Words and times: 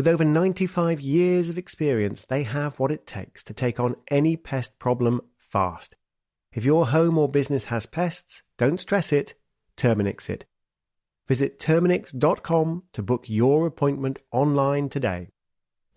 With 0.00 0.08
over 0.08 0.24
95 0.24 0.98
years 1.02 1.50
of 1.50 1.58
experience, 1.58 2.24
they 2.24 2.44
have 2.44 2.78
what 2.78 2.90
it 2.90 3.06
takes 3.06 3.42
to 3.42 3.52
take 3.52 3.78
on 3.78 3.96
any 4.10 4.34
pest 4.34 4.78
problem 4.78 5.20
fast. 5.36 5.94
If 6.54 6.64
your 6.64 6.86
home 6.86 7.18
or 7.18 7.28
business 7.28 7.66
has 7.66 7.84
pests, 7.84 8.42
don't 8.56 8.80
stress 8.80 9.12
it, 9.12 9.34
Terminix 9.76 10.30
it. 10.30 10.46
Visit 11.28 11.58
Terminix.com 11.58 12.84
to 12.94 13.02
book 13.02 13.28
your 13.28 13.66
appointment 13.66 14.20
online 14.32 14.88
today. 14.88 15.28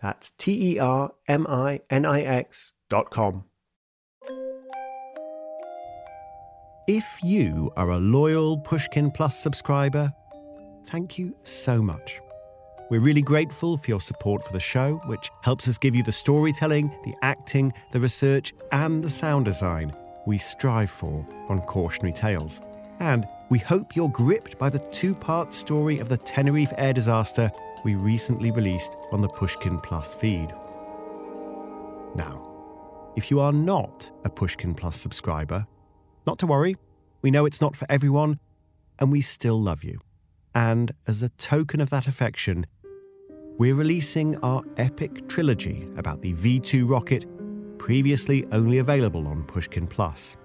That's 0.01 0.31
T 0.31 0.73
E 0.73 0.79
R 0.79 1.13
M 1.29 1.47
I 1.47 1.79
N 1.89 2.05
I 2.05 2.23
X.com. 2.23 3.45
If 6.89 7.19
you 7.23 7.71
are 7.77 7.91
a 7.91 7.99
loyal 7.99 8.57
Pushkin 8.57 9.11
Plus 9.11 9.41
subscriber, 9.41 10.11
thank 10.87 11.17
you 11.17 11.33
so 11.45 11.81
much. 11.81 12.19
We're 12.93 12.99
really 12.99 13.23
grateful 13.23 13.75
for 13.75 13.89
your 13.89 13.99
support 13.99 14.45
for 14.45 14.53
the 14.53 14.59
show, 14.59 15.01
which 15.07 15.31
helps 15.41 15.67
us 15.67 15.79
give 15.79 15.95
you 15.95 16.03
the 16.03 16.11
storytelling, 16.11 16.95
the 17.03 17.15
acting, 17.23 17.73
the 17.91 17.99
research, 17.99 18.53
and 18.71 19.03
the 19.03 19.09
sound 19.09 19.45
design 19.45 19.91
we 20.27 20.37
strive 20.37 20.91
for 20.91 21.25
on 21.49 21.61
Cautionary 21.61 22.13
Tales. 22.13 22.61
And 22.99 23.27
we 23.49 23.57
hope 23.57 23.95
you're 23.95 24.09
gripped 24.09 24.59
by 24.59 24.69
the 24.69 24.77
two 24.91 25.15
part 25.15 25.55
story 25.55 25.97
of 25.97 26.07
the 26.07 26.17
Tenerife 26.17 26.71
air 26.77 26.93
disaster 26.93 27.51
we 27.83 27.95
recently 27.95 28.51
released 28.51 28.95
on 29.11 29.21
the 29.21 29.27
Pushkin 29.27 29.79
Plus 29.79 30.13
feed. 30.13 30.49
Now, 32.13 32.47
if 33.15 33.31
you 33.31 33.39
are 33.39 33.53
not 33.53 34.11
a 34.23 34.29
Pushkin 34.29 34.75
Plus 34.75 34.97
subscriber, 34.97 35.65
not 36.27 36.37
to 36.37 36.45
worry, 36.45 36.77
we 37.23 37.31
know 37.31 37.47
it's 37.47 37.59
not 37.59 37.75
for 37.75 37.87
everyone, 37.89 38.39
and 38.99 39.11
we 39.11 39.21
still 39.21 39.59
love 39.59 39.83
you. 39.83 39.99
And 40.53 40.91
as 41.07 41.23
a 41.23 41.29
token 41.29 41.81
of 41.81 41.89
that 41.89 42.07
affection, 42.07 42.67
we're 43.57 43.75
releasing 43.75 44.35
our 44.37 44.63
epic 44.77 45.29
trilogy 45.29 45.87
about 45.95 46.21
the 46.21 46.33
V 46.33 46.59
2 46.59 46.87
rocket, 46.87 47.25
previously 47.77 48.45
only 48.51 48.79
available 48.79 49.27
on 49.27 49.43
Pushkin 49.43 49.85
Plus. 49.85 50.37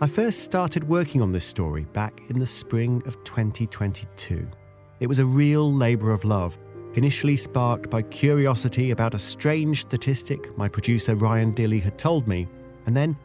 I 0.00 0.06
first 0.06 0.44
started 0.44 0.88
working 0.88 1.20
on 1.20 1.32
this 1.32 1.44
story 1.44 1.86
back 1.92 2.20
in 2.28 2.38
the 2.38 2.46
spring 2.46 3.02
of 3.04 3.22
2022. 3.24 4.48
It 5.00 5.08
was 5.08 5.18
a 5.18 5.26
real 5.26 5.72
labour 5.72 6.12
of 6.12 6.24
love, 6.24 6.56
initially 6.94 7.36
sparked 7.36 7.90
by 7.90 8.02
curiosity 8.02 8.92
about 8.92 9.14
a 9.14 9.18
strange 9.18 9.82
statistic 9.82 10.56
my 10.56 10.68
producer 10.68 11.16
Ryan 11.16 11.52
Dilley 11.52 11.82
had 11.82 11.98
told 11.98 12.28
me, 12.28 12.46
and 12.86 12.96
then 12.96 13.16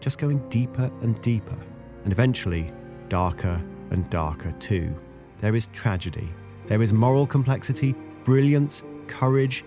just 0.00 0.18
going 0.18 0.46
deeper 0.50 0.90
and 1.00 1.18
deeper, 1.22 1.58
and 2.04 2.12
eventually 2.12 2.70
darker 3.08 3.58
and 3.90 4.08
darker 4.10 4.52
too. 4.60 4.94
There 5.40 5.56
is 5.56 5.68
tragedy, 5.68 6.28
there 6.66 6.82
is 6.82 6.92
moral 6.92 7.26
complexity, 7.26 7.94
brilliance, 8.28 8.82
courage, 9.06 9.64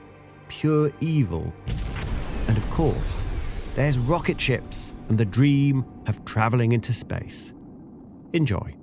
pure 0.47 0.91
evil, 1.01 1.51
and 2.47 2.55
of 2.55 2.69
course, 2.69 3.25
there's 3.73 3.97
rocket 3.97 4.39
ships 4.39 4.94
and 5.09 5.17
the 5.17 5.25
dream 5.25 5.83
of 6.05 6.23
travelling 6.25 6.72
into 6.72 6.94
space. 6.94 7.53
Enjoy. 8.33 8.75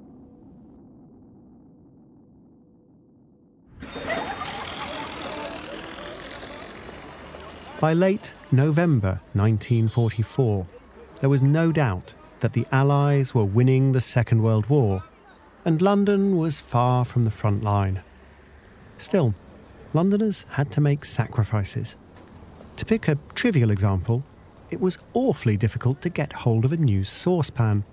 By 7.80 7.92
late 7.92 8.34
November 8.50 9.20
1944, 9.34 10.66
there 11.20 11.30
was 11.30 11.40
no 11.40 11.70
doubt 11.70 12.14
that 12.40 12.52
the 12.52 12.66
Allies 12.72 13.32
were 13.32 13.44
winning 13.44 13.92
the 13.92 14.00
Second 14.00 14.42
World 14.42 14.66
War, 14.68 15.04
and 15.64 15.80
London 15.80 16.36
was 16.36 16.58
far 16.58 17.04
from 17.04 17.22
the 17.22 17.30
front 17.30 17.62
line. 17.62 18.02
Still, 18.96 19.34
Londoners 19.94 20.44
had 20.50 20.70
to 20.72 20.80
make 20.80 21.04
sacrifices. 21.04 21.96
To 22.76 22.84
pick 22.84 23.08
a 23.08 23.18
trivial 23.34 23.70
example, 23.70 24.22
it 24.70 24.80
was 24.80 24.98
awfully 25.14 25.56
difficult 25.56 26.02
to 26.02 26.10
get 26.10 26.32
hold 26.32 26.64
of 26.64 26.72
a 26.72 26.76
new 26.76 27.04
saucepan. 27.04 27.84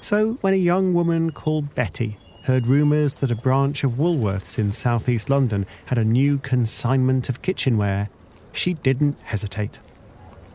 So, 0.00 0.34
when 0.40 0.54
a 0.54 0.58
young 0.58 0.94
woman 0.94 1.30
called 1.30 1.74
Betty 1.74 2.18
heard 2.44 2.66
rumours 2.66 3.16
that 3.16 3.30
a 3.30 3.36
branch 3.36 3.84
of 3.84 3.92
Woolworths 3.92 4.58
in 4.58 4.72
southeast 4.72 5.30
London 5.30 5.66
had 5.86 5.98
a 5.98 6.04
new 6.04 6.38
consignment 6.38 7.28
of 7.28 7.42
kitchenware, 7.42 8.08
she 8.52 8.74
didn't 8.74 9.16
hesitate. 9.24 9.78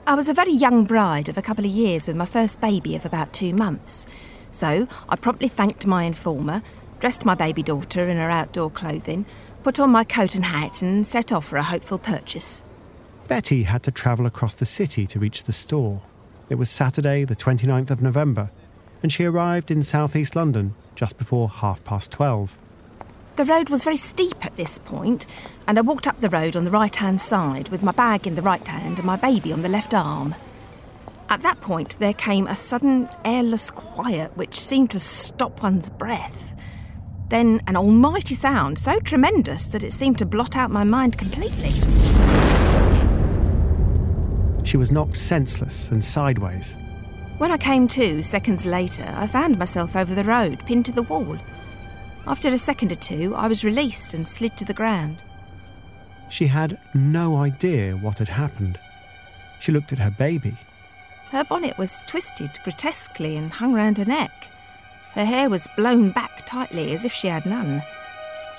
I 0.06 0.16
was 0.16 0.28
a 0.28 0.34
very 0.34 0.54
young 0.54 0.86
bride 0.86 1.30
of 1.30 1.38
a 1.38 1.42
couple 1.42 1.66
of 1.66 1.72
years 1.72 2.08
with 2.08 2.16
my 2.16 2.26
first 2.26 2.60
baby 2.60 2.96
of 2.96 3.06
about 3.06 3.34
two 3.34 3.54
months. 3.54 4.08
So 4.52 4.88
I 5.08 5.16
promptly 5.16 5.48
thanked 5.48 5.86
my 5.86 6.04
informer, 6.04 6.64
dressed 7.00 7.26
my 7.26 7.36
baby 7.36 7.62
daughter 7.62 8.10
in 8.10 8.18
her 8.18 8.30
outdoor 8.30 8.72
clothing, 8.72 9.26
put 9.64 9.80
on 9.80 9.90
my 9.90 10.04
coat 10.04 10.36
and 10.36 10.46
hat, 10.46 10.82
and 10.82 11.06
set 11.06 11.32
off 11.32 11.46
for 11.46 11.58
a 11.58 11.64
hopeful 11.64 11.98
purchase. 11.98 12.64
Betty 13.28 13.64
had 13.64 13.84
to 13.84 13.92
travel 13.92 14.26
across 14.26 14.56
the 14.56 14.66
city 14.66 15.06
to 15.08 15.20
reach 15.20 15.44
the 15.44 15.52
store. 15.52 16.02
It 16.50 16.56
was 16.56 16.70
Saturday, 16.70 17.26
the 17.26 17.36
29th 17.36 17.92
of 17.92 18.02
November, 18.02 18.50
and 19.04 19.14
she 19.14 19.26
arrived 19.26 19.70
in 19.70 19.84
southeast 19.84 20.36
London 20.36 20.74
just 20.96 21.18
before 21.18 21.50
half 21.50 21.84
past 21.84 22.12
12. 22.12 22.58
The 23.36 23.46
road 23.46 23.70
was 23.70 23.84
very 23.84 23.98
steep 23.98 24.46
at 24.46 24.58
this 24.58 24.80
point, 24.80 25.26
and 25.66 25.78
I 25.78 25.82
walked 25.82 26.08
up 26.08 26.20
the 26.20 26.30
road 26.30 26.56
on 26.56 26.66
the 26.66 26.72
right 26.72 26.96
hand 26.96 27.22
side 27.22 27.70
with 27.70 27.84
my 27.84 27.94
bag 27.94 28.28
in 28.28 28.36
the 28.36 28.42
right 28.42 28.68
hand 28.68 28.98
and 28.98 29.06
my 29.06 29.16
baby 29.16 29.54
on 29.54 29.62
the 29.62 29.70
left 29.70 29.94
arm. 29.94 30.36
At 31.30 31.42
that 31.44 31.62
point, 31.62 31.98
there 32.00 32.14
came 32.14 32.48
a 32.48 32.56
sudden 32.56 33.08
airless 33.24 33.70
quiet 33.72 34.36
which 34.36 34.60
seemed 34.60 34.92
to 34.92 35.00
stop 35.00 35.62
one's 35.62 35.90
breath. 35.90 36.49
Then 37.30 37.62
an 37.68 37.78
almighty 37.78 38.34
sound 38.34 38.80
so 38.80 39.00
tremendous 39.00 39.68
that 39.68 39.84
it 39.84 39.94
seemed 39.94 40.18
to 40.18 40.26
blot 40.26 40.58
out 40.58 40.72
my 40.72 40.84
mind 40.84 41.18
completely. 41.18 41.70
She 44.66 44.78
was 44.78 44.92
knocked 44.92 45.18
senseless 45.18 45.90
and 45.90 46.04
sideways. 46.04 46.76
When 47.38 47.52
I 47.52 47.58
came 47.58 47.88
to 47.90 48.22
seconds 48.22 48.66
later, 48.66 49.14
I 49.16 49.28
found 49.28 49.58
myself 49.58 49.96
over 49.96 50.14
the 50.14 50.24
road, 50.24 50.66
pinned 50.66 50.86
to 50.88 50.92
the 50.92 51.04
wall. 51.04 51.38
After 52.28 52.50
a 52.50 52.58
second 52.58 52.92
or 52.92 52.96
two, 52.96 53.34
I 53.36 53.48
was 53.48 53.64
released 53.64 54.14
and 54.14 54.28
slid 54.28 54.58
to 54.58 54.66
the 54.66 54.74
ground. 54.74 55.24
She 56.30 56.48
had 56.48 56.80
no 56.94 57.38
idea 57.38 57.96
what 57.96 58.20
had 58.20 58.30
happened. 58.30 58.80
She 59.60 59.72
looked 59.72 59.94
at 59.94 60.00
her 60.00 60.12
baby. 60.12 60.58
Her 61.32 61.44
bonnet 61.44 61.78
was 61.78 62.04
twisted 62.08 62.60
grotesquely 62.64 63.38
and 63.38 63.52
hung 63.52 63.74
round 63.74 64.00
her 64.00 64.06
neck. 64.06 64.50
Her 65.14 65.26
hair 65.26 65.50
was 65.50 65.68
blown 65.76 66.12
back 66.12 66.46
tightly 66.46 66.94
as 66.94 67.04
if 67.06 67.14
she 67.14 67.28
had 67.28 67.46
none. 67.46 67.84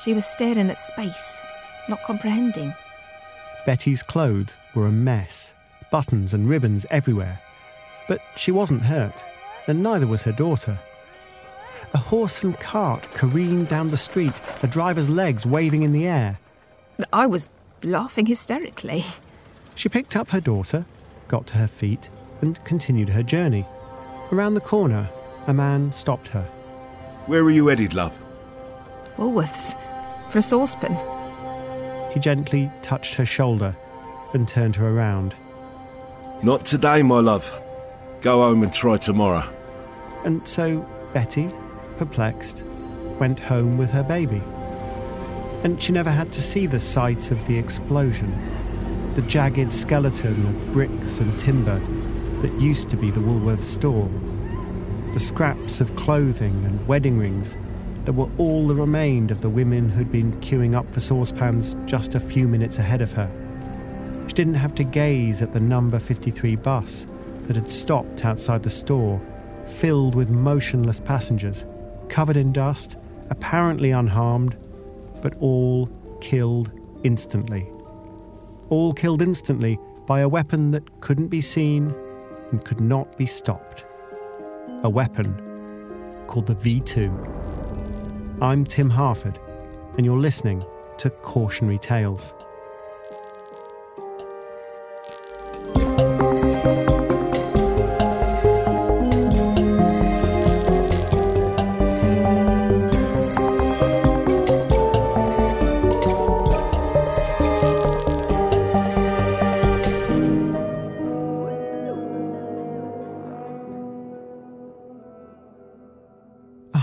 She 0.02 0.12
was 0.14 0.26
staring 0.26 0.70
at 0.70 0.78
space, 0.78 1.40
not 1.88 2.02
comprehending. 2.02 2.74
Betty's 3.66 4.02
clothes 4.02 4.58
were 4.74 4.86
a 4.86 4.92
mess, 4.92 5.52
buttons 5.90 6.34
and 6.34 6.48
ribbons 6.48 6.86
everywhere. 6.90 7.40
But 8.08 8.20
she 8.36 8.50
wasn't 8.50 8.82
hurt. 8.82 9.24
and 9.66 9.82
neither 9.82 10.06
was 10.06 10.22
her 10.22 10.32
daughter. 10.32 10.78
A 11.94 11.98
horse 11.98 12.42
and 12.42 12.58
cart 12.58 13.02
careened 13.12 13.68
down 13.68 13.88
the 13.88 13.96
street, 13.96 14.34
the 14.60 14.66
driver's 14.66 15.08
legs 15.08 15.46
waving 15.46 15.82
in 15.82 15.92
the 15.92 16.06
air. 16.06 16.38
I 17.12 17.26
was 17.26 17.48
laughing 17.82 18.26
hysterically. 18.26 19.04
She 19.74 19.88
picked 19.88 20.16
up 20.16 20.30
her 20.30 20.40
daughter, 20.40 20.86
got 21.28 21.46
to 21.48 21.58
her 21.58 21.68
feet, 21.68 22.08
and 22.40 22.62
continued 22.64 23.10
her 23.10 23.22
journey. 23.22 23.66
Around 24.32 24.54
the 24.54 24.60
corner, 24.60 25.08
a 25.46 25.54
man 25.54 25.92
stopped 25.92 26.28
her. 26.28 26.42
Where 27.26 27.42
are 27.42 27.50
you 27.50 27.68
headed, 27.68 27.94
love? 27.94 28.18
Woolworths. 29.16 29.76
For 30.30 30.38
a 30.38 30.42
saucepan. 30.42 30.96
He 32.12 32.20
gently 32.20 32.70
touched 32.82 33.14
her 33.14 33.26
shoulder 33.26 33.76
and 34.32 34.48
turned 34.48 34.76
her 34.76 34.88
around. 34.88 35.34
Not 36.42 36.64
today, 36.64 37.02
my 37.02 37.20
love. 37.20 37.52
Go 38.20 38.42
home 38.42 38.62
and 38.62 38.72
try 38.72 38.96
tomorrow. 38.96 39.48
And 40.24 40.46
so 40.46 40.88
Betty, 41.12 41.50
perplexed, 41.98 42.62
went 43.18 43.38
home 43.38 43.76
with 43.76 43.90
her 43.90 44.02
baby. 44.02 44.42
And 45.64 45.80
she 45.80 45.92
never 45.92 46.10
had 46.10 46.32
to 46.32 46.40
see 46.40 46.66
the 46.66 46.80
site 46.80 47.30
of 47.30 47.46
the 47.46 47.58
explosion, 47.58 48.32
the 49.14 49.22
jagged 49.22 49.72
skeleton 49.72 50.46
of 50.46 50.72
bricks 50.72 51.18
and 51.18 51.38
timber 51.38 51.78
that 52.40 52.52
used 52.60 52.88
to 52.90 52.96
be 52.96 53.10
the 53.10 53.20
Woolworth 53.20 53.64
store, 53.64 54.08
the 55.12 55.20
scraps 55.20 55.80
of 55.80 55.94
clothing 55.96 56.64
and 56.64 56.86
wedding 56.86 57.18
rings 57.18 57.56
that 58.04 58.12
were 58.12 58.30
all 58.38 58.68
that 58.68 58.76
remained 58.76 59.32
of 59.32 59.40
the 59.40 59.48
women 59.48 59.88
who'd 59.88 60.12
been 60.12 60.32
queuing 60.40 60.74
up 60.74 60.88
for 60.90 61.00
saucepans 61.00 61.74
just 61.84 62.14
a 62.14 62.20
few 62.20 62.46
minutes 62.46 62.78
ahead 62.78 63.00
of 63.00 63.12
her. 63.12 63.28
She 64.28 64.34
didn't 64.34 64.54
have 64.54 64.74
to 64.76 64.84
gaze 64.84 65.42
at 65.42 65.52
the 65.52 65.58
number 65.58 65.98
53 65.98 66.54
bus 66.56 67.08
that 67.48 67.56
had 67.56 67.68
stopped 67.68 68.24
outside 68.24 68.62
the 68.62 68.70
store, 68.70 69.20
filled 69.66 70.14
with 70.14 70.30
motionless 70.30 71.00
passengers, 71.00 71.66
covered 72.08 72.36
in 72.36 72.52
dust, 72.52 72.96
apparently 73.30 73.90
unharmed, 73.90 74.56
but 75.22 75.34
all 75.40 75.88
killed 76.20 76.70
instantly. 77.02 77.68
All 78.68 78.94
killed 78.94 79.22
instantly 79.22 79.76
by 80.06 80.20
a 80.20 80.28
weapon 80.28 80.70
that 80.70 81.00
couldn't 81.00 81.28
be 81.28 81.40
seen 81.40 81.92
and 82.52 82.64
could 82.64 82.80
not 82.80 83.18
be 83.18 83.26
stopped. 83.26 83.82
A 84.82 84.88
weapon 84.88 85.34
called 86.26 86.46
the 86.46 86.54
V 86.54 86.80
2. 86.80 87.12
I'm 88.40 88.64
Tim 88.64 88.88
Harford, 88.88 89.38
and 89.98 90.06
you're 90.06 90.18
listening 90.18 90.64
to 90.96 91.10
Cautionary 91.10 91.76
Tales. 91.76 92.32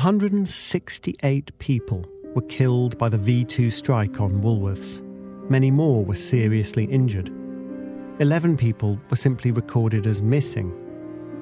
Hundred 0.07 0.31
and 0.31 0.48
sixty-eight 0.48 1.51
people 1.59 2.06
were 2.33 2.44
killed 2.44 2.98
by 2.98 3.09
the 3.09 3.18
V 3.18 3.44
2 3.44 3.69
strike 3.69 4.21
on 4.21 4.42
Woolworths. 4.42 5.01
Many 5.50 5.69
more 5.69 6.06
were 6.06 6.15
seriously 6.15 6.86
injured. 6.86 7.27
Eleven 8.21 8.56
people 8.56 8.98
were 9.09 9.18
simply 9.18 9.51
recorded 9.51 10.07
as 10.07 10.21
missing. 10.21 10.71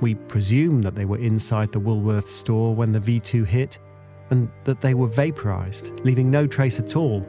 We 0.02 0.16
presume 0.16 0.82
that 0.82 0.96
they 0.96 1.06
were 1.06 1.20
inside 1.20 1.72
the 1.72 1.80
Woolworth 1.80 2.32
store 2.32 2.74
when 2.74 2.92
the 2.92 3.00
V 3.00 3.20
2 3.20 3.44
hit 3.44 3.78
and 4.32 4.50
that 4.64 4.82
they 4.82 4.96
were 4.96 5.10
vaporised, 5.10 6.04
leaving 6.04 6.32
no 6.32 6.48
trace 6.48 6.80
at 6.80 6.96
all. 6.96 7.20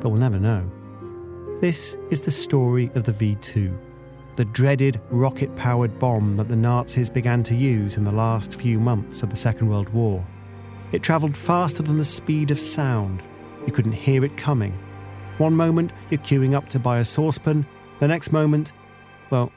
But 0.00 0.08
we'll 0.08 0.18
never 0.18 0.40
know. 0.40 0.68
This 1.60 1.96
is 2.10 2.22
the 2.22 2.32
story 2.32 2.90
of 2.96 3.04
the 3.04 3.12
V 3.12 3.36
2, 3.36 3.78
the 4.34 4.44
dreaded 4.46 5.00
rocket 5.10 5.54
powered 5.54 5.96
bomb 6.00 6.36
that 6.38 6.48
the 6.48 6.56
Nazis 6.56 7.08
began 7.08 7.44
to 7.44 7.54
use 7.54 7.96
in 7.96 8.02
the 8.02 8.10
last 8.10 8.54
few 8.54 8.80
months 8.80 9.22
of 9.22 9.30
the 9.30 9.36
Second 9.36 9.68
World 9.68 9.90
War. 9.90 10.26
It 10.92 11.02
travelled 11.02 11.36
faster 11.36 11.82
than 11.82 11.98
the 11.98 12.04
speed 12.04 12.50
of 12.50 12.60
sound. 12.60 13.22
You 13.66 13.72
couldn't 13.72 13.92
hear 13.92 14.24
it 14.24 14.36
coming. 14.36 14.72
One 15.38 15.54
moment, 15.54 15.90
you're 16.10 16.20
queuing 16.20 16.54
up 16.54 16.68
to 16.70 16.78
buy 16.78 17.00
a 17.00 17.04
saucepan. 17.04 17.66
The 17.98 18.08
next 18.08 18.32
moment, 18.32 18.72
well, 19.30 19.52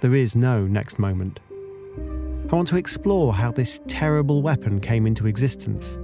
there 0.00 0.14
is 0.14 0.34
no 0.34 0.66
next 0.66 0.98
moment. 0.98 1.40
I 2.50 2.56
want 2.56 2.68
to 2.68 2.76
explore 2.76 3.32
how 3.32 3.52
this 3.52 3.80
terrible 3.86 4.42
weapon 4.42 4.80
came 4.80 5.06
into 5.06 5.26
existence, 5.26 5.98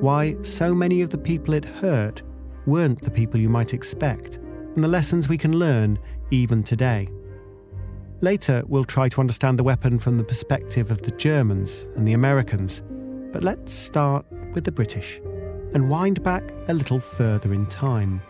why 0.00 0.36
so 0.42 0.74
many 0.74 1.00
of 1.00 1.10
the 1.10 1.18
people 1.18 1.54
it 1.54 1.64
hurt 1.64 2.22
weren't 2.66 3.00
the 3.00 3.10
people 3.10 3.40
you 3.40 3.48
might 3.48 3.72
expect, 3.72 4.36
and 4.74 4.84
the 4.84 4.88
lessons 4.88 5.28
we 5.28 5.38
can 5.38 5.58
learn 5.58 5.98
even 6.30 6.62
today. 6.62 7.08
Later, 8.20 8.62
we'll 8.66 8.84
try 8.84 9.08
to 9.08 9.20
understand 9.20 9.58
the 9.58 9.64
weapon 9.64 9.98
from 9.98 10.18
the 10.18 10.24
perspective 10.24 10.90
of 10.90 11.02
the 11.02 11.12
Germans 11.12 11.88
and 11.96 12.06
the 12.06 12.14
Americans 12.14 12.82
but 13.36 13.44
let's 13.44 13.74
start 13.74 14.24
with 14.54 14.64
the 14.64 14.72
British 14.72 15.20
and 15.74 15.90
wind 15.90 16.22
back 16.22 16.42
a 16.68 16.72
little 16.72 16.98
further 16.98 17.52
in 17.52 17.66
time. 17.66 18.22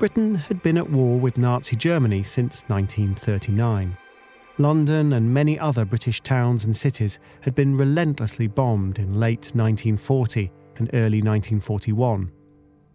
Britain 0.00 0.34
had 0.34 0.60
been 0.60 0.76
at 0.76 0.90
war 0.90 1.20
with 1.20 1.38
Nazi 1.38 1.76
Germany 1.76 2.24
since 2.24 2.64
1939. 2.66 3.96
London 4.58 5.12
and 5.12 5.32
many 5.32 5.56
other 5.56 5.84
British 5.84 6.20
towns 6.22 6.64
and 6.64 6.76
cities 6.76 7.20
had 7.42 7.54
been 7.54 7.76
relentlessly 7.76 8.48
bombed 8.48 8.98
in 8.98 9.20
late 9.20 9.52
1940 9.54 10.50
and 10.78 10.90
early 10.92 11.22
1941. 11.22 12.28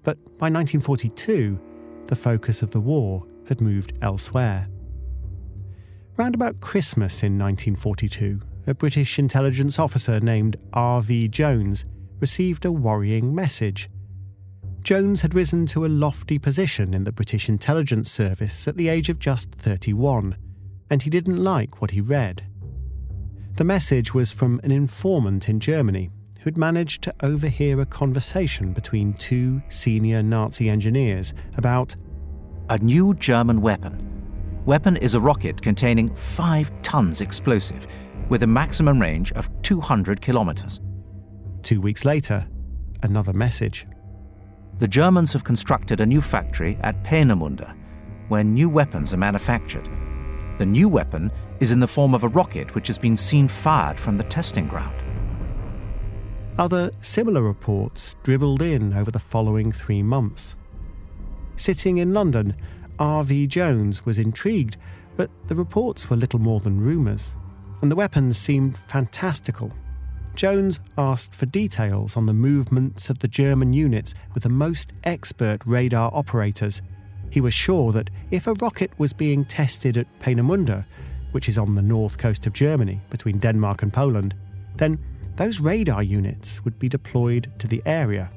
But 0.04 0.18
by 0.38 0.50
1942, 0.50 1.58
the 2.08 2.16
focus 2.18 2.62
of 2.62 2.72
the 2.72 2.82
war 2.82 3.26
had 3.48 3.62
moved 3.62 3.94
elsewhere. 4.02 4.68
Round 6.18 6.36
about 6.36 6.60
Christmas 6.60 7.24
in 7.24 7.40
1942, 7.40 8.42
a 8.68 8.74
British 8.74 9.18
intelligence 9.18 9.80
officer 9.80 10.19
named 10.19 10.58
R.V. 10.74 11.30
Jones 11.30 11.86
received 12.19 12.66
a 12.66 12.72
worrying 12.72 13.34
message. 13.34 13.90
Jones 14.81 15.22
had 15.22 15.34
risen 15.34 15.66
to 15.68 15.86
a 15.86 15.88
lofty 15.88 16.38
position 16.38 16.94
in 16.94 17.06
the 17.06 17.12
British 17.14 17.48
intelligence 17.48 18.12
service 18.12 18.68
at 18.68 18.75
the 18.75 18.90
age 18.90 19.08
of 19.08 19.19
just 19.19 19.52
31, 19.52 20.36
and 20.90 21.02
he 21.02 21.09
didn't 21.09 21.42
like 21.42 21.81
what 21.81 21.92
he 21.92 22.02
read. 22.02 22.45
The 23.56 23.64
message 23.64 24.14
was 24.14 24.33
from 24.33 24.59
an 24.64 24.71
informant 24.71 25.47
in 25.47 25.62
Germany 25.62 26.09
who'd 26.42 26.57
managed 26.57 27.04
to 27.04 27.16
overhear 27.21 27.80
a 27.80 27.86
conversation 27.86 28.74
between 28.74 29.14
two 29.14 29.62
senior 29.69 30.21
Nazi 30.21 30.69
engineers 30.69 31.33
about 31.56 31.95
a 32.69 32.78
new 32.80 33.14
German 33.14 33.62
weapon. 33.62 34.04
Weapon 34.66 34.97
is 34.97 35.16
a 35.16 35.19
rocket 35.19 35.62
containing 35.62 36.14
five 36.16 36.69
tons 36.81 37.21
explosive 37.21 37.88
with 38.30 38.44
a 38.44 38.48
maximum 38.48 39.02
range 39.02 39.31
of 39.34 39.50
200 39.62 40.22
kilometers. 40.22 40.81
Two 41.62 41.81
weeks 41.81 42.06
later, 42.06 42.48
another 43.04 43.34
message. 43.34 43.88
The 44.80 44.88
Germans 44.88 45.34
have 45.34 45.44
constructed 45.44 46.02
a 46.02 46.06
new 46.06 46.22
factory 46.22 46.78
at 46.81 47.04
Peenemünde, 47.04 47.76
where 48.28 48.44
new 48.44 48.69
weapons 48.69 49.14
are 49.14 49.18
manufactured. 49.18 49.90
The 50.57 50.66
new 50.66 50.90
weapon 50.90 51.31
is 51.60 51.72
in 51.72 51.80
the 51.80 51.88
form 51.88 52.14
of 52.14 52.24
a 52.24 52.30
rocket 52.30 52.76
which 52.76 52.88
has 52.88 52.98
been 52.98 53.18
seen 53.18 53.48
fired 53.48 54.00
from 54.00 54.18
the 54.18 54.24
testing 54.24 54.68
ground. 54.68 54.96
Other 56.57 56.92
similar 57.02 57.42
reports 57.42 58.16
dribbled 58.24 58.62
in 58.62 58.94
over 58.94 59.12
the 59.12 59.19
following 59.19 59.72
three 59.72 60.04
months. 60.04 60.56
Sitting 61.56 61.98
in 61.98 62.14
London, 62.14 62.56
R.V. 63.00 63.48
Jones 63.48 64.06
was 64.06 64.18
intrigued, 64.18 64.78
but 65.16 65.30
the 65.48 65.56
reports 65.56 66.10
were 66.10 66.18
little 66.18 66.40
more 66.40 66.60
than 66.60 66.81
rumours 66.81 67.36
and 67.81 67.92
the 67.92 67.96
weapons 67.96 68.38
seemed 68.38 68.78
fantastical. 68.78 69.72
Jones 70.36 70.80
asked 70.98 71.34
for 71.34 71.48
details 71.48 72.16
on 72.16 72.28
the 72.28 72.34
movements 72.34 73.10
of 73.10 73.19
the 73.19 73.28
German 73.28 73.74
units 73.74 74.14
with 74.34 74.44
the 74.44 74.50
most 74.50 74.94
expert 75.04 75.66
radar 75.66 76.12
operators. 76.14 76.81
He 77.31 77.42
was 77.42 77.54
sure 77.54 77.92
that 77.92 78.10
if 78.30 78.46
a 78.46 78.54
rocket 78.54 78.92
was 79.00 79.14
being 79.14 79.46
tested 79.46 79.98
at 79.98 80.19
Peenemünde, 80.19 80.86
which 81.31 81.50
is 81.50 81.57
on 81.57 81.74
the 81.74 81.81
north 81.81 82.18
coast 82.18 82.46
of 82.46 82.54
Germany 82.54 83.02
between 83.10 83.40
Denmark 83.40 83.81
and 83.81 83.92
Poland, 83.92 84.36
then 84.76 85.00
those 85.36 85.60
radar 85.60 86.04
units 86.04 86.64
would 86.64 86.78
be 86.80 86.90
deployed 86.90 87.52
to 87.60 87.68
the 87.68 87.81
area. 87.86 88.30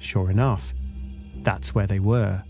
Sure 0.00 0.30
enough, 0.30 0.74
that's 1.42 1.74
where 1.74 1.86
they 1.86 2.00
were. 2.00 2.42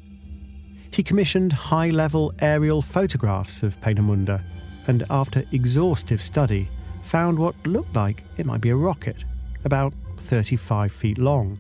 He 0.91 1.03
commissioned 1.03 1.53
high 1.53 1.91
level 1.91 2.33
aerial 2.41 2.83
photographs 2.83 3.63
of 3.63 3.81
Peenemünde 3.81 4.43
and 4.91 5.07
after 5.09 5.45
exhaustive 5.53 6.21
study, 6.21 6.69
found 7.05 7.39
what 7.39 7.55
looked 7.65 7.95
like 7.95 8.25
it 8.39 8.45
might 8.45 8.61
be 8.61 8.71
a 8.71 8.77
rocket, 8.77 9.25
about 9.65 9.95
35 10.19 10.91
feet 10.91 11.17
long. 11.17 11.57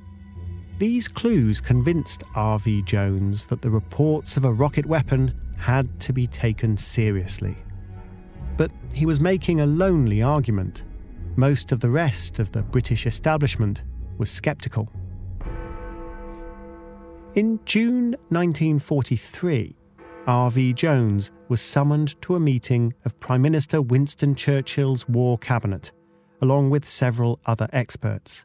These 0.78 1.06
clues 1.06 1.60
convinced 1.60 2.24
R.V. 2.34 2.82
Jones 2.82 3.44
that 3.46 3.62
the 3.62 3.70
reports 3.70 4.36
of 4.36 4.44
a 4.44 4.52
rocket 4.52 4.84
weapon 4.84 5.32
had 5.56 6.00
to 6.00 6.12
be 6.12 6.26
taken 6.26 6.76
seriously. 6.76 7.56
But 8.56 8.72
he 8.92 9.06
was 9.06 9.20
making 9.20 9.60
a 9.60 9.66
lonely 9.66 10.22
argument. 10.22 10.82
Most 11.36 11.70
of 11.70 11.78
the 11.78 11.90
rest 11.90 12.40
of 12.40 12.50
the 12.50 12.62
British 12.62 13.06
establishment 13.06 13.84
was 14.18 14.28
sceptical. 14.28 14.90
In 17.36 17.60
June 17.64 18.16
1943, 18.30 19.76
R.V. 20.26 20.74
Jones 20.74 21.30
was 21.48 21.60
summoned 21.60 22.20
to 22.22 22.34
a 22.34 22.40
meeting 22.40 22.92
of 23.04 23.18
Prime 23.20 23.42
Minister 23.42 23.80
Winston 23.80 24.34
Churchill's 24.34 25.08
War 25.08 25.38
Cabinet, 25.38 25.92
along 26.42 26.70
with 26.70 26.86
several 26.86 27.40
other 27.46 27.68
experts. 27.72 28.44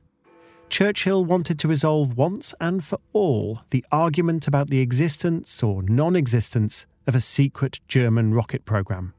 Churchill 0.69 1.23
wanted 1.25 1.59
to 1.59 1.67
resolve 1.67 2.17
once 2.17 2.53
and 2.59 2.83
for 2.83 2.99
all 3.13 3.61
the 3.69 3.85
argument 3.91 4.47
about 4.47 4.69
the 4.69 4.79
existence 4.79 5.61
or 5.61 5.83
non 5.83 6.15
existence 6.15 6.87
of 7.05 7.13
a 7.13 7.21
secret 7.21 7.81
German 7.87 8.33
rocket 8.33 8.65
program. 8.65 9.13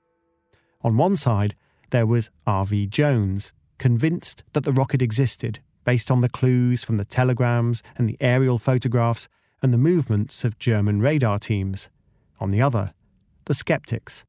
On 0.83 0.97
one 0.97 1.17
side, 1.17 1.55
there 1.91 2.07
was 2.07 2.31
R.V. 2.47 2.87
Jones, 2.87 3.53
convinced 3.79 4.43
that 4.55 4.65
the 4.65 4.73
rocket 4.73 5.03
existed 5.03 5.61
based 5.85 6.11
on 6.11 6.21
the 6.21 6.29
clues 6.29 6.83
from 6.83 6.97
the 6.97 7.05
telegrams 7.05 7.83
and 7.97 8.09
the 8.09 8.17
aerial 8.21 8.59
photographs 8.59 9.29
and 9.63 9.73
the 9.73 9.79
movements 9.79 10.45
of 10.45 10.59
German 10.59 11.01
radar 11.01 11.39
teams. 11.39 11.89
On 12.41 12.51
the 12.51 12.63
other, 12.63 12.93
the 13.47 13.55
skeptics, 13.55 14.25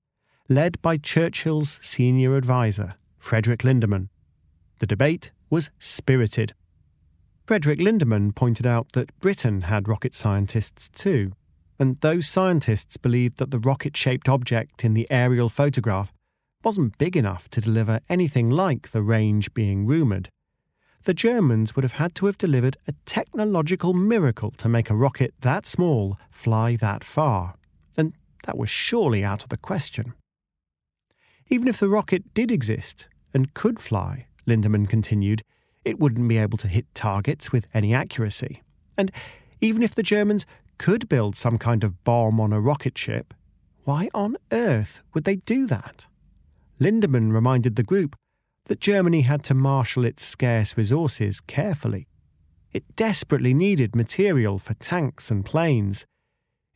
led 0.50 0.82
by 0.82 0.98
Churchill's 0.98 1.80
senior 1.82 2.36
advisor, 2.36 2.96
Frederick 3.18 3.64
Lindemann. 3.64 4.10
The 4.80 4.88
debate 4.88 5.32
was 5.50 5.70
spirited. 5.80 6.54
Frederick 7.46 7.80
Lindemann 7.80 8.36
pointed 8.36 8.68
out 8.68 8.92
that 8.94 9.18
Britain 9.20 9.62
had 9.62 9.88
rocket 9.88 10.14
scientists 10.14 10.90
too, 10.90 11.34
and 11.80 12.00
those 12.02 12.28
scientists 12.28 12.98
believed 12.98 13.38
that 13.38 13.52
the 13.52 13.60
rocket 13.60 13.96
shaped 13.96 14.30
object 14.30 14.84
in 14.84 14.94
the 14.94 15.08
aerial 15.10 15.50
photograph 15.50 16.14
wasn't 16.64 16.98
big 16.98 17.16
enough 17.16 17.50
to 17.50 17.62
deliver 17.62 18.00
anything 18.10 18.50
like 18.50 18.90
the 18.90 19.02
range 19.02 19.54
being 19.54 19.86
rumoured 19.86 20.30
the 21.08 21.14
Germans 21.14 21.74
would 21.74 21.84
have 21.84 21.94
had 21.94 22.14
to 22.16 22.26
have 22.26 22.38
delivered 22.38 22.76
a 22.86 22.92
technological 23.06 23.94
miracle 23.94 24.52
to 24.52 24.68
make 24.68 24.90
a 24.90 24.96
rocket 24.96 25.34
that 25.40 25.66
small 25.66 26.20
fly 26.30 26.76
that 26.76 27.02
far, 27.02 27.56
that 28.48 28.58
was 28.58 28.70
surely 28.70 29.24
out 29.24 29.44
of 29.44 29.50
the 29.50 29.58
question. 29.58 30.13
Even 31.50 31.68
if 31.68 31.80
the 31.80 31.89
rocket 31.89 32.34
did 32.34 32.51
exist 32.51 33.08
and 33.34 33.54
could 33.54 33.80
fly, 33.80 34.25
Lindemann 34.48 34.89
continued, 34.89 35.44
it 35.86 36.00
wouldn't 36.00 36.27
be 36.27 36.38
able 36.38 36.58
to 36.58 36.68
hit 36.68 36.94
targets 36.96 37.51
with 37.51 37.68
any 37.74 37.94
accuracy. 37.94 38.63
And 38.98 39.12
even 39.62 39.84
if 39.84 39.94
the 39.94 40.04
Germans 40.04 40.46
could 40.77 41.08
build 41.08 41.36
some 41.36 41.58
kind 41.58 41.84
of 41.84 42.04
bomb 42.04 42.39
on 42.39 42.51
a 42.51 42.60
rocket 42.60 42.98
ship, 42.98 43.34
why 43.84 44.10
on 44.13 44.38
earth 44.51 45.01
would 45.13 45.24
they 45.24 45.38
do 45.38 45.68
that? 45.68 46.08
Lindemann 46.80 47.32
reminded 47.32 47.75
the 47.75 47.84
group 47.84 48.16
that 48.66 48.80
Germany 48.80 49.22
had 49.22 49.44
to 49.44 49.54
marshal 49.54 50.06
its 50.06 50.24
scarce 50.24 50.77
resources 50.77 51.39
carefully. 51.42 52.08
It 52.74 52.96
desperately 52.96 53.54
needed 53.54 53.96
material 53.96 54.60
for 54.60 54.74
tanks 54.75 55.32
and 55.32 55.46
planes. 55.46 56.06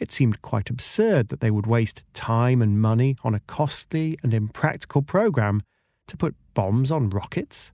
It 0.02 0.12
seemed 0.12 0.42
quite 0.42 0.72
absurd 0.72 1.28
that 1.28 1.42
they 1.42 1.52
would 1.52 1.68
waste 1.68 2.04
time 2.12 2.60
and 2.64 2.82
money 2.82 3.16
on 3.24 3.36
a 3.36 3.40
costly 3.42 4.18
and 4.24 4.34
impractical 4.34 5.04
program 5.04 5.62
to 6.08 6.18
put 6.18 6.36
bombs 6.56 6.92
on 6.92 7.12
rockets. 7.12 7.72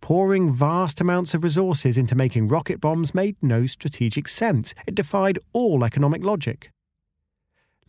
Pouring 0.00 0.50
vast 0.50 1.02
amounts 1.02 1.34
of 1.34 1.44
resources 1.44 1.98
into 1.98 2.14
making 2.14 2.48
rocket 2.48 2.80
bombs 2.80 3.14
made 3.14 3.36
no 3.42 3.66
strategic 3.66 4.26
sense. 4.26 4.74
It 4.86 4.94
defied 4.94 5.38
all 5.52 5.84
economic 5.84 6.24
logic. 6.24 6.70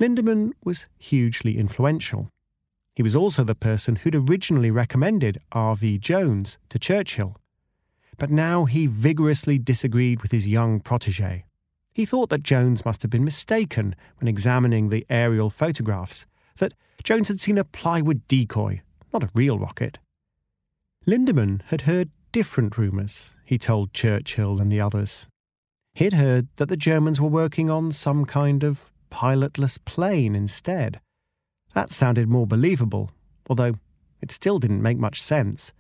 Lindemann 0.02 0.52
was 0.66 0.88
hugely 1.00 1.58
influential. 1.58 2.28
He 2.94 3.04
was 3.04 3.16
also 3.16 3.46
the 3.46 3.56
person 3.56 3.96
who'd 3.96 4.16
originally 4.16 4.70
recommended 4.70 5.40
R.V. 5.54 6.00
Jones 6.00 6.58
to 6.68 6.78
Churchill. 6.78 7.38
But 8.18 8.30
now 8.30 8.66
he 8.66 8.86
vigorously 8.86 9.58
disagreed 9.58 10.22
with 10.22 10.34
his 10.34 10.46
young 10.46 10.82
protege. 10.82 11.45
He 11.96 12.06
thought 12.06 12.30
that 12.30 12.44
Jones 12.44 12.84
must 12.84 13.04
have 13.04 13.10
been 13.10 13.24
mistaken 13.24 13.96
when 14.20 14.28
examining 14.28 14.90
the 14.90 15.06
aerial 15.10 15.50
photographs, 15.50 16.26
that 16.58 16.74
Jones 17.06 17.30
had 17.30 17.40
seen 17.40 17.58
a 17.58 17.64
plywood 17.64 18.28
decoy, 18.28 18.82
not 19.14 19.24
a 19.24 19.30
real 19.34 19.58
rocket. 19.58 19.98
Lindemann 21.08 21.62
had 21.68 21.82
heard 21.82 22.10
different 22.34 22.78
rumours, 22.78 23.32
he 23.46 23.58
told 23.58 23.94
Churchill 23.94 24.60
and 24.60 24.70
the 24.70 24.82
others. 24.82 25.28
He'd 25.94 26.12
heard 26.12 26.50
that 26.58 26.68
the 26.68 26.76
Germans 26.76 27.22
were 27.22 27.30
working 27.30 27.70
on 27.72 27.94
some 27.94 28.26
kind 28.26 28.66
of 28.66 28.92
pilotless 29.10 29.78
plane 29.86 30.36
instead. 30.36 31.00
That 31.74 31.92
sounded 31.92 32.28
more 32.28 32.46
believable, 32.46 33.12
although 33.50 33.76
it 34.22 34.32
still 34.32 34.60
didn't 34.60 34.82
make 34.82 34.98
much 34.98 35.22
sense. 35.22 35.72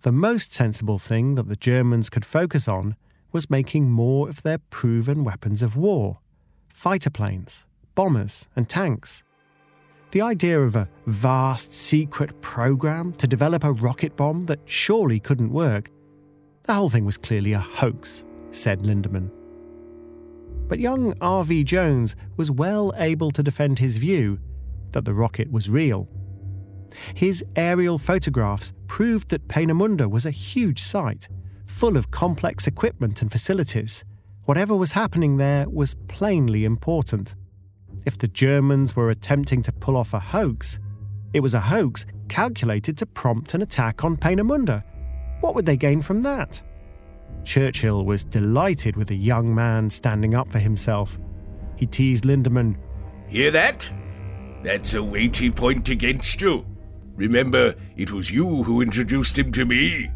The 0.00 0.12
most 0.12 0.54
sensible 0.54 0.98
thing 0.98 1.34
that 1.34 1.48
the 1.48 1.56
Germans 1.56 2.08
could 2.08 2.24
focus 2.24 2.68
on 2.68 2.96
was 3.32 3.50
making 3.50 3.90
more 3.90 4.28
of 4.28 4.42
their 4.42 4.58
proven 4.58 5.24
weapons 5.24 5.62
of 5.62 5.76
war 5.76 6.18
fighter 6.68 7.10
planes, 7.10 7.66
bombers, 7.96 8.46
and 8.54 8.68
tanks. 8.68 9.24
The 10.12 10.20
idea 10.20 10.60
of 10.60 10.76
a 10.76 10.88
vast 11.06 11.74
secret 11.74 12.40
program 12.40 13.12
to 13.14 13.26
develop 13.26 13.64
a 13.64 13.72
rocket 13.72 14.16
bomb 14.16 14.46
that 14.46 14.60
surely 14.64 15.18
couldn't 15.18 15.52
work, 15.52 15.90
the 16.62 16.74
whole 16.74 16.88
thing 16.88 17.04
was 17.04 17.18
clearly 17.18 17.52
a 17.52 17.58
hoax, 17.58 18.22
said 18.52 18.84
Lindemann. 18.84 19.30
But 20.68 20.78
young 20.78 21.14
R.V. 21.20 21.64
Jones 21.64 22.14
was 22.36 22.50
well 22.50 22.92
able 22.96 23.32
to 23.32 23.42
defend 23.42 23.80
his 23.80 23.96
view 23.96 24.38
that 24.92 25.04
the 25.04 25.14
rocket 25.14 25.50
was 25.50 25.68
real. 25.68 26.08
His 27.14 27.44
aerial 27.56 27.98
photographs 27.98 28.72
proved 28.86 29.30
that 29.30 29.48
Peenemünde 29.48 30.08
was 30.08 30.26
a 30.26 30.30
huge 30.30 30.80
site, 30.80 31.28
full 31.68 31.96
of 31.96 32.10
complex 32.10 32.66
equipment 32.66 33.22
and 33.22 33.30
facilities. 33.30 34.02
Whatever 34.46 34.74
was 34.74 34.92
happening 34.92 35.36
there 35.36 35.68
was 35.68 35.94
plainly 36.08 36.64
important. 36.64 37.34
If 38.06 38.18
the 38.18 38.28
Germans 38.28 38.96
were 38.96 39.10
attempting 39.10 39.62
to 39.62 39.72
pull 39.72 39.96
off 39.96 40.14
a 40.14 40.18
hoax, 40.18 40.78
it 41.32 41.40
was 41.40 41.54
a 41.54 41.60
hoax 41.60 42.06
calculated 42.28 42.96
to 42.98 43.06
prompt 43.06 43.54
an 43.54 43.62
attack 43.62 44.02
on 44.02 44.16
Peenemünde. 44.16 44.82
What 45.40 45.54
would 45.54 45.66
they 45.66 45.76
gain 45.76 46.00
from 46.00 46.22
that? 46.22 46.62
Churchill 47.44 48.04
was 48.04 48.24
delighted 48.24 48.96
with 48.96 49.10
a 49.10 49.14
young 49.14 49.54
man 49.54 49.90
standing 49.90 50.34
up 50.34 50.50
for 50.50 50.58
himself. 50.58 51.18
He 51.76 51.86
teased 51.86 52.24
Lindemann. 52.24 52.76
Hear 53.28 53.50
that? 53.50 53.92
That's 54.62 54.94
a 54.94 55.02
weighty 55.02 55.50
point 55.50 55.88
against 55.90 56.40
you. 56.40 56.66
Remember, 57.14 57.74
it 57.96 58.10
was 58.10 58.30
you 58.30 58.62
who 58.64 58.80
introduced 58.80 59.38
him 59.38 59.52
to 59.52 59.64
me. 59.64 60.10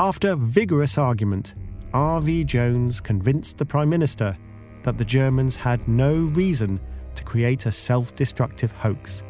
After 0.00 0.34
vigorous 0.34 0.96
argument, 0.96 1.52
R.V. 1.92 2.44
Jones 2.44 3.02
convinced 3.02 3.58
the 3.58 3.66
Prime 3.66 3.90
Minister 3.90 4.34
that 4.82 4.96
the 4.96 5.04
Germans 5.04 5.56
had 5.56 5.86
no 5.86 6.14
reason 6.14 6.80
to 7.14 7.22
create 7.22 7.66
a 7.66 7.72
self 7.72 8.14
destructive 8.14 8.72
hoax. 8.72 9.22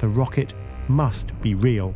The 0.00 0.08
rocket 0.08 0.52
must 0.86 1.40
be 1.40 1.54
real. 1.54 1.94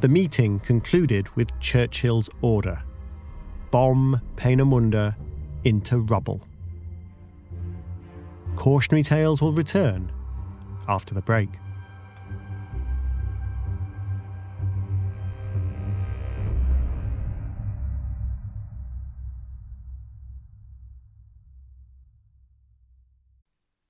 The 0.00 0.08
meeting 0.08 0.58
concluded 0.58 1.28
with 1.36 1.56
Churchill's 1.60 2.28
order 2.40 2.82
bomb 3.70 4.20
Peenemünde 4.34 5.14
into 5.62 5.98
rubble. 5.98 6.40
Cautionary 8.56 9.04
tales 9.04 9.40
will 9.40 9.52
return 9.52 10.10
after 10.88 11.14
the 11.14 11.22
break. 11.22 11.50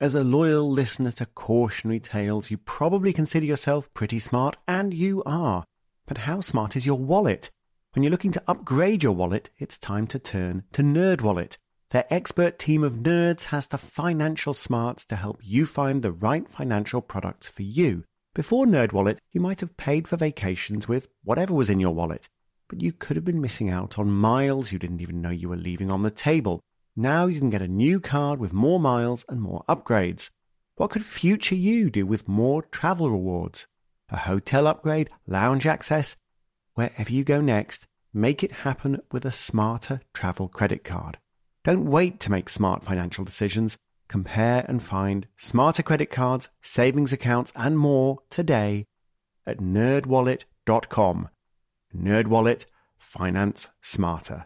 As 0.05 0.13
a 0.13 0.23
loyal 0.23 0.69
listener 0.69 1.11
to 1.13 1.25
cautionary 1.25 1.99
tales, 1.99 2.51
you 2.51 2.59
probably 2.59 3.11
consider 3.11 3.47
yourself 3.47 3.91
pretty 3.95 4.19
smart, 4.19 4.55
and 4.67 4.93
you 4.93 5.23
are. 5.25 5.65
But 6.05 6.19
how 6.29 6.41
smart 6.41 6.75
is 6.75 6.85
your 6.85 6.99
wallet? 6.99 7.49
When 7.93 8.03
you're 8.03 8.11
looking 8.11 8.31
to 8.33 8.43
upgrade 8.47 9.01
your 9.01 9.13
wallet, 9.13 9.49
it's 9.57 9.79
time 9.79 10.05
to 10.13 10.19
turn 10.19 10.63
to 10.73 10.83
NerdWallet. 10.83 11.57
Their 11.89 12.05
expert 12.11 12.59
team 12.59 12.83
of 12.83 12.97
nerds 12.97 13.45
has 13.45 13.65
the 13.65 13.79
financial 13.79 14.53
smarts 14.53 15.05
to 15.05 15.15
help 15.15 15.39
you 15.41 15.65
find 15.65 16.03
the 16.03 16.11
right 16.11 16.47
financial 16.47 17.01
products 17.01 17.49
for 17.49 17.63
you. 17.63 18.03
Before 18.35 18.67
NerdWallet, 18.67 19.17
you 19.31 19.41
might 19.41 19.61
have 19.61 19.75
paid 19.75 20.07
for 20.07 20.17
vacations 20.17 20.87
with 20.87 21.07
whatever 21.23 21.55
was 21.55 21.71
in 21.71 21.79
your 21.79 21.95
wallet, 21.95 22.29
but 22.69 22.79
you 22.79 22.91
could 22.91 23.15
have 23.15 23.25
been 23.25 23.41
missing 23.41 23.71
out 23.71 23.97
on 23.97 24.11
miles 24.11 24.71
you 24.71 24.77
didn't 24.77 25.01
even 25.01 25.23
know 25.23 25.31
you 25.31 25.49
were 25.49 25.55
leaving 25.55 25.89
on 25.89 26.03
the 26.03 26.11
table. 26.11 26.61
Now 26.97 27.25
you 27.25 27.39
can 27.39 27.49
get 27.49 27.61
a 27.61 27.67
new 27.67 27.99
card 27.99 28.39
with 28.39 28.53
more 28.53 28.79
miles 28.79 29.25
and 29.27 29.41
more 29.41 29.65
upgrades. 29.67 30.29
What 30.77 30.91
could 30.91 31.03
future 31.03 31.55
you 31.55 31.89
do 31.89 32.05
with 32.05 32.27
more 32.27 32.61
travel 32.61 33.11
rewards? 33.11 33.67
A 34.09 34.17
hotel 34.17 34.65
upgrade, 34.65 35.09
lounge 35.27 35.65
access? 35.67 36.15
Wherever 36.75 37.11
you 37.11 37.25
go 37.25 37.41
next, 37.41 37.85
make 38.13 38.43
it 38.43 38.63
happen 38.63 39.01
with 39.11 39.25
a 39.25 39.31
smarter 39.31 39.99
travel 40.13 40.47
credit 40.47 40.85
card. 40.85 41.17
Don't 41.65 41.89
wait 41.89 42.21
to 42.21 42.31
make 42.31 42.47
smart 42.47 42.85
financial 42.85 43.25
decisions. 43.25 43.77
Compare 44.07 44.65
and 44.69 44.81
find 44.81 45.27
smarter 45.35 45.83
credit 45.83 46.09
cards, 46.11 46.49
savings 46.61 47.11
accounts, 47.11 47.51
and 47.57 47.77
more 47.77 48.19
today 48.29 48.85
at 49.45 49.57
nerdwallet.com. 49.57 51.29
Nerdwallet, 51.93 52.65
finance 52.97 53.69
smarter. 53.81 54.45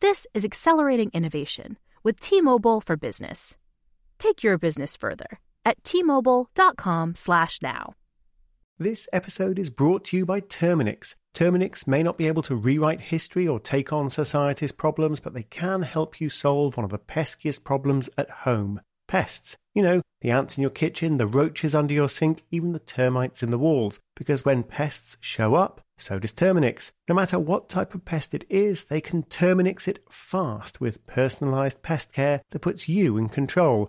This 0.00 0.28
is 0.32 0.44
accelerating 0.44 1.10
innovation 1.12 1.76
with 2.04 2.20
T-Mobile 2.20 2.80
for 2.80 2.96
Business. 2.96 3.56
Take 4.16 4.44
your 4.44 4.56
business 4.56 4.96
further 4.96 5.40
at 5.64 5.82
t-mobile.com/now. 5.82 7.94
This 8.78 9.08
episode 9.12 9.58
is 9.58 9.70
brought 9.70 10.04
to 10.04 10.16
you 10.16 10.24
by 10.24 10.40
Terminix. 10.40 11.16
Terminix 11.34 11.88
may 11.88 12.04
not 12.04 12.16
be 12.16 12.28
able 12.28 12.42
to 12.42 12.54
rewrite 12.54 13.00
history 13.00 13.48
or 13.48 13.58
take 13.58 13.92
on 13.92 14.08
society's 14.08 14.70
problems, 14.70 15.18
but 15.18 15.34
they 15.34 15.42
can 15.42 15.82
help 15.82 16.20
you 16.20 16.28
solve 16.28 16.76
one 16.76 16.84
of 16.84 16.92
the 16.92 17.00
peskiest 17.00 17.64
problems 17.64 18.08
at 18.16 18.30
home 18.30 18.80
pests. 19.08 19.56
You 19.74 19.82
know, 19.82 20.02
the 20.20 20.30
ants 20.30 20.56
in 20.56 20.62
your 20.62 20.70
kitchen, 20.70 21.16
the 21.16 21.26
roaches 21.26 21.74
under 21.74 21.92
your 21.92 22.08
sink, 22.08 22.44
even 22.52 22.70
the 22.70 22.78
termites 22.78 23.42
in 23.42 23.50
the 23.50 23.58
walls. 23.58 23.98
Because 24.14 24.44
when 24.44 24.62
pests 24.62 25.16
show 25.20 25.56
up, 25.56 25.80
so 25.98 26.18
does 26.18 26.32
Terminix. 26.32 26.92
No 27.08 27.14
matter 27.14 27.38
what 27.38 27.68
type 27.68 27.94
of 27.94 28.04
pest 28.04 28.32
it 28.32 28.44
is, 28.48 28.84
they 28.84 29.00
can 29.00 29.24
Terminix 29.24 29.86
it 29.88 30.02
fast 30.10 30.80
with 30.80 31.06
personalized 31.06 31.82
pest 31.82 32.12
care 32.12 32.42
that 32.50 32.60
puts 32.60 32.88
you 32.88 33.18
in 33.18 33.28
control. 33.28 33.88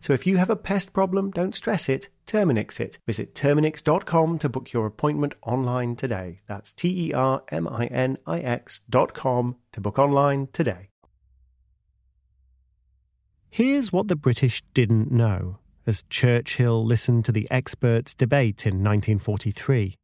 So 0.00 0.14
if 0.14 0.26
you 0.26 0.38
have 0.38 0.48
a 0.48 0.56
pest 0.56 0.94
problem, 0.94 1.30
don't 1.30 1.54
stress 1.54 1.88
it, 1.88 2.08
Terminix 2.26 2.80
it. 2.80 2.98
Visit 3.06 3.34
Terminix.com 3.34 4.38
to 4.38 4.48
book 4.48 4.72
your 4.72 4.86
appointment 4.86 5.34
online 5.42 5.94
today. 5.94 6.40
That's 6.48 6.72
T 6.72 7.08
E 7.08 7.12
R 7.12 7.42
M 7.50 7.68
I 7.68 7.86
N 7.86 8.16
I 8.26 8.40
X.com 8.40 9.56
to 9.72 9.80
book 9.80 9.98
online 9.98 10.48
today. 10.52 10.88
Here's 13.50 13.92
what 13.92 14.08
the 14.08 14.16
British 14.16 14.62
didn't 14.72 15.10
know 15.10 15.58
as 15.86 16.04
Churchill 16.08 16.84
listened 16.84 17.24
to 17.26 17.32
the 17.32 17.50
experts' 17.50 18.14
debate 18.14 18.64
in 18.64 18.82
1943. 18.82 19.96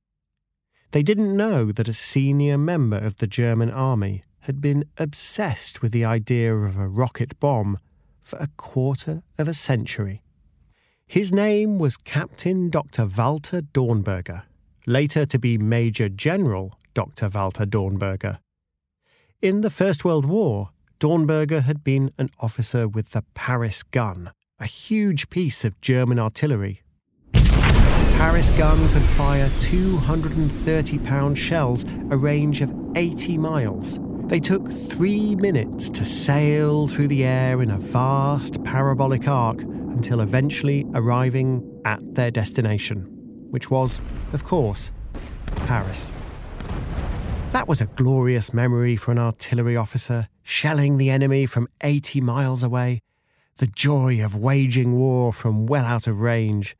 They 0.90 1.02
didn't 1.02 1.36
know 1.36 1.72
that 1.72 1.88
a 1.88 1.92
senior 1.92 2.58
member 2.58 2.98
of 2.98 3.16
the 3.16 3.26
German 3.26 3.70
army 3.70 4.22
had 4.40 4.60
been 4.60 4.84
obsessed 4.98 5.80
with 5.80 5.92
the 5.92 6.04
idea 6.04 6.54
of 6.54 6.76
a 6.76 6.88
rocket 6.88 7.38
bomb 7.40 7.78
for 8.26 8.38
a 8.38 8.48
quarter 8.56 9.22
of 9.38 9.46
a 9.46 9.54
century. 9.54 10.20
His 11.06 11.32
name 11.32 11.78
was 11.78 11.96
Captain 11.96 12.68
Dr. 12.70 13.06
Walter 13.06 13.62
Dornberger, 13.62 14.42
later 14.84 15.24
to 15.24 15.38
be 15.38 15.56
Major 15.56 16.08
General 16.08 16.76
Dr. 16.92 17.28
Walter 17.28 17.64
Dornberger. 17.64 18.38
In 19.40 19.60
the 19.60 19.70
First 19.70 20.04
World 20.04 20.24
War, 20.24 20.70
Dornberger 20.98 21.62
had 21.62 21.84
been 21.84 22.10
an 22.18 22.30
officer 22.40 22.88
with 22.88 23.10
the 23.10 23.22
Paris 23.34 23.84
gun, 23.84 24.32
a 24.58 24.66
huge 24.66 25.30
piece 25.30 25.64
of 25.64 25.80
German 25.80 26.18
artillery. 26.18 26.82
Paris 27.32 28.50
gun 28.50 28.92
could 28.92 29.04
fire 29.04 29.52
230 29.60 30.98
pound 31.00 31.38
shells 31.38 31.84
a 32.10 32.16
range 32.16 32.60
of 32.60 32.74
80 32.96 33.38
miles 33.38 34.00
they 34.26 34.40
took 34.40 34.68
three 34.70 35.36
minutes 35.36 35.88
to 35.88 36.04
sail 36.04 36.88
through 36.88 37.06
the 37.06 37.24
air 37.24 37.62
in 37.62 37.70
a 37.70 37.78
vast 37.78 38.62
parabolic 38.64 39.28
arc 39.28 39.60
until 39.60 40.20
eventually 40.20 40.84
arriving 40.94 41.80
at 41.84 42.00
their 42.16 42.32
destination, 42.32 43.02
which 43.50 43.70
was, 43.70 44.00
of 44.32 44.42
course, 44.42 44.90
Paris. 45.66 46.10
That 47.52 47.68
was 47.68 47.80
a 47.80 47.86
glorious 47.86 48.52
memory 48.52 48.96
for 48.96 49.12
an 49.12 49.18
artillery 49.18 49.76
officer, 49.76 50.28
shelling 50.42 50.98
the 50.98 51.08
enemy 51.08 51.46
from 51.46 51.68
80 51.80 52.20
miles 52.20 52.64
away, 52.64 53.02
the 53.58 53.68
joy 53.68 54.22
of 54.22 54.34
waging 54.34 54.98
war 54.98 55.32
from 55.32 55.66
well 55.66 55.84
out 55.84 56.08
of 56.08 56.20
range. 56.20 56.76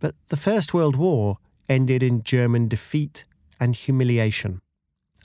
But 0.00 0.14
the 0.28 0.38
First 0.38 0.72
World 0.72 0.96
War 0.96 1.36
ended 1.68 2.02
in 2.02 2.22
German 2.22 2.68
defeat 2.68 3.24
and 3.60 3.76
humiliation. 3.76 4.62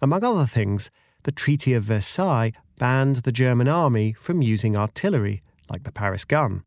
Among 0.02 0.26
other 0.26 0.46
things, 0.46 0.92
the 1.28 1.32
Treaty 1.34 1.74
of 1.74 1.84
Versailles 1.84 2.54
banned 2.80 3.18
the 3.18 3.34
German 3.34 3.68
army 3.68 4.14
from 4.14 4.42
using 4.42 4.78
artillery, 4.78 5.42
like 5.70 5.84
the 5.84 5.92
Paris 5.92 6.24
gun. 6.24 6.64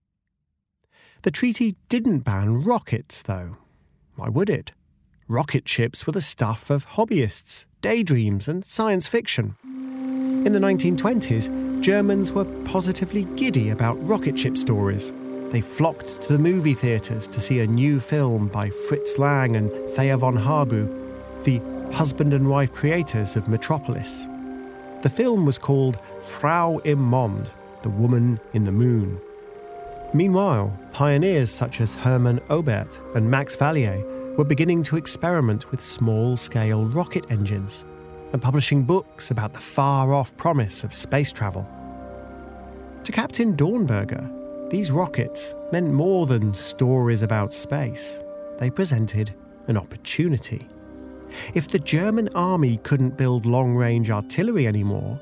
The 1.22 1.30
treaty 1.30 1.76
didn't 1.88 2.20
ban 2.20 2.62
rockets, 2.62 3.22
though. 3.22 3.56
Why 4.16 4.28
would 4.28 4.50
it? 4.50 4.72
Rocket 5.28 5.66
ships 5.66 6.06
were 6.06 6.12
the 6.12 6.20
stuff 6.20 6.68
of 6.68 6.86
hobbyists, 6.88 7.64
daydreams, 7.80 8.48
and 8.48 8.62
science 8.62 9.06
fiction. 9.06 9.56
In 9.64 10.52
the 10.52 10.58
1920s, 10.58 11.80
Germans 11.80 12.30
were 12.32 12.44
positively 12.66 13.24
giddy 13.36 13.70
about 13.70 13.96
rocket 14.06 14.38
ship 14.38 14.58
stories. 14.58 15.10
They 15.52 15.62
flocked 15.62 16.24
to 16.24 16.34
the 16.34 16.38
movie 16.38 16.74
theatres 16.74 17.26
to 17.28 17.40
see 17.40 17.60
a 17.60 17.66
new 17.66 17.98
film 17.98 18.48
by 18.48 18.68
Fritz 18.68 19.16
Lang 19.16 19.56
and 19.56 19.70
Thea 19.96 20.18
von 20.18 20.36
Harbou, 20.36 21.44
the 21.44 21.60
husband 21.94 22.34
and 22.34 22.46
wife 22.46 22.74
creators 22.74 23.36
of 23.36 23.48
Metropolis. 23.48 24.26
The 25.02 25.08
film 25.08 25.46
was 25.46 25.56
called 25.56 25.98
Frau 26.26 26.78
im 26.84 27.00
Mond, 27.00 27.50
The 27.82 27.88
Woman 27.88 28.38
in 28.52 28.64
the 28.64 28.72
Moon. 28.72 29.18
Meanwhile, 30.12 30.78
pioneers 30.92 31.50
such 31.50 31.80
as 31.80 31.94
Hermann 31.94 32.40
Oberth 32.50 32.98
and 33.16 33.30
Max 33.30 33.56
Valier 33.56 34.04
were 34.36 34.44
beginning 34.44 34.82
to 34.84 34.96
experiment 34.96 35.70
with 35.70 35.82
small 35.82 36.36
scale 36.36 36.84
rocket 36.84 37.24
engines 37.30 37.84
and 38.34 38.42
publishing 38.42 38.82
books 38.82 39.30
about 39.30 39.54
the 39.54 39.60
far 39.60 40.12
off 40.12 40.36
promise 40.36 40.84
of 40.84 40.92
space 40.92 41.32
travel. 41.32 41.66
To 43.04 43.12
Captain 43.12 43.56
Dornberger, 43.56 44.70
these 44.70 44.90
rockets 44.90 45.54
meant 45.72 45.90
more 45.90 46.26
than 46.26 46.52
stories 46.52 47.22
about 47.22 47.54
space, 47.54 48.20
they 48.58 48.68
presented 48.68 49.34
an 49.66 49.78
opportunity. 49.78 50.68
If 51.54 51.68
the 51.68 51.78
German 51.78 52.28
army 52.34 52.78
couldn't 52.78 53.16
build 53.16 53.46
long 53.46 53.74
range 53.74 54.10
artillery 54.10 54.66
anymore, 54.66 55.20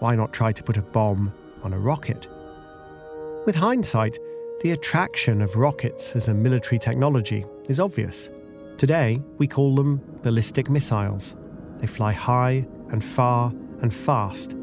why 0.00 0.14
not 0.14 0.32
try 0.32 0.52
to 0.52 0.62
put 0.62 0.76
a 0.76 0.82
bomb 0.82 1.32
on 1.62 1.72
a 1.72 1.78
rocket? 1.78 2.28
With 3.46 3.54
hindsight, 3.54 4.18
the 4.62 4.72
attraction 4.72 5.40
of 5.40 5.56
rockets 5.56 6.14
as 6.16 6.28
a 6.28 6.34
military 6.34 6.78
technology 6.78 7.46
is 7.68 7.80
obvious. 7.80 8.30
Today, 8.76 9.22
we 9.38 9.46
call 9.46 9.74
them 9.74 10.00
ballistic 10.22 10.68
missiles. 10.68 11.36
They 11.78 11.86
fly 11.86 12.12
high 12.12 12.66
and 12.90 13.04
far 13.04 13.52
and 13.80 13.92
fast. 13.92 14.54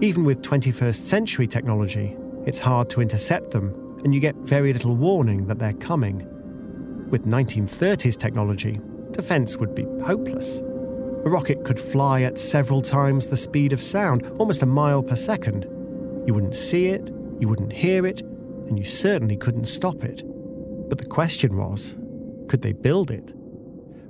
Even 0.00 0.24
with 0.24 0.42
21st 0.42 1.02
century 1.02 1.46
technology, 1.46 2.16
it's 2.46 2.58
hard 2.58 2.88
to 2.90 3.00
intercept 3.00 3.50
them, 3.50 4.00
and 4.04 4.14
you 4.14 4.20
get 4.20 4.36
very 4.36 4.72
little 4.72 4.94
warning 4.94 5.46
that 5.46 5.58
they're 5.58 5.72
coming. 5.74 6.26
With 7.10 7.26
1930s 7.26 8.16
technology, 8.16 8.80
defence 9.12 9.56
would 9.56 9.74
be 9.74 9.86
hopeless. 10.04 10.58
A 11.24 11.30
rocket 11.30 11.64
could 11.64 11.80
fly 11.80 12.22
at 12.22 12.38
several 12.38 12.80
times 12.80 13.26
the 13.26 13.36
speed 13.36 13.72
of 13.72 13.82
sound, 13.82 14.24
almost 14.38 14.62
a 14.62 14.66
mile 14.66 15.02
per 15.02 15.16
second. 15.16 15.64
You 16.26 16.32
wouldn't 16.32 16.54
see 16.54 16.86
it, 16.86 17.06
you 17.40 17.48
wouldn't 17.48 17.72
hear 17.72 18.06
it, 18.06 18.22
and 18.22 18.78
you 18.78 18.84
certainly 18.84 19.36
couldn't 19.36 19.66
stop 19.66 20.04
it. 20.04 20.22
But 20.88 20.98
the 20.98 21.06
question 21.06 21.56
was 21.56 21.98
could 22.48 22.62
they 22.62 22.72
build 22.72 23.10
it? 23.10 23.32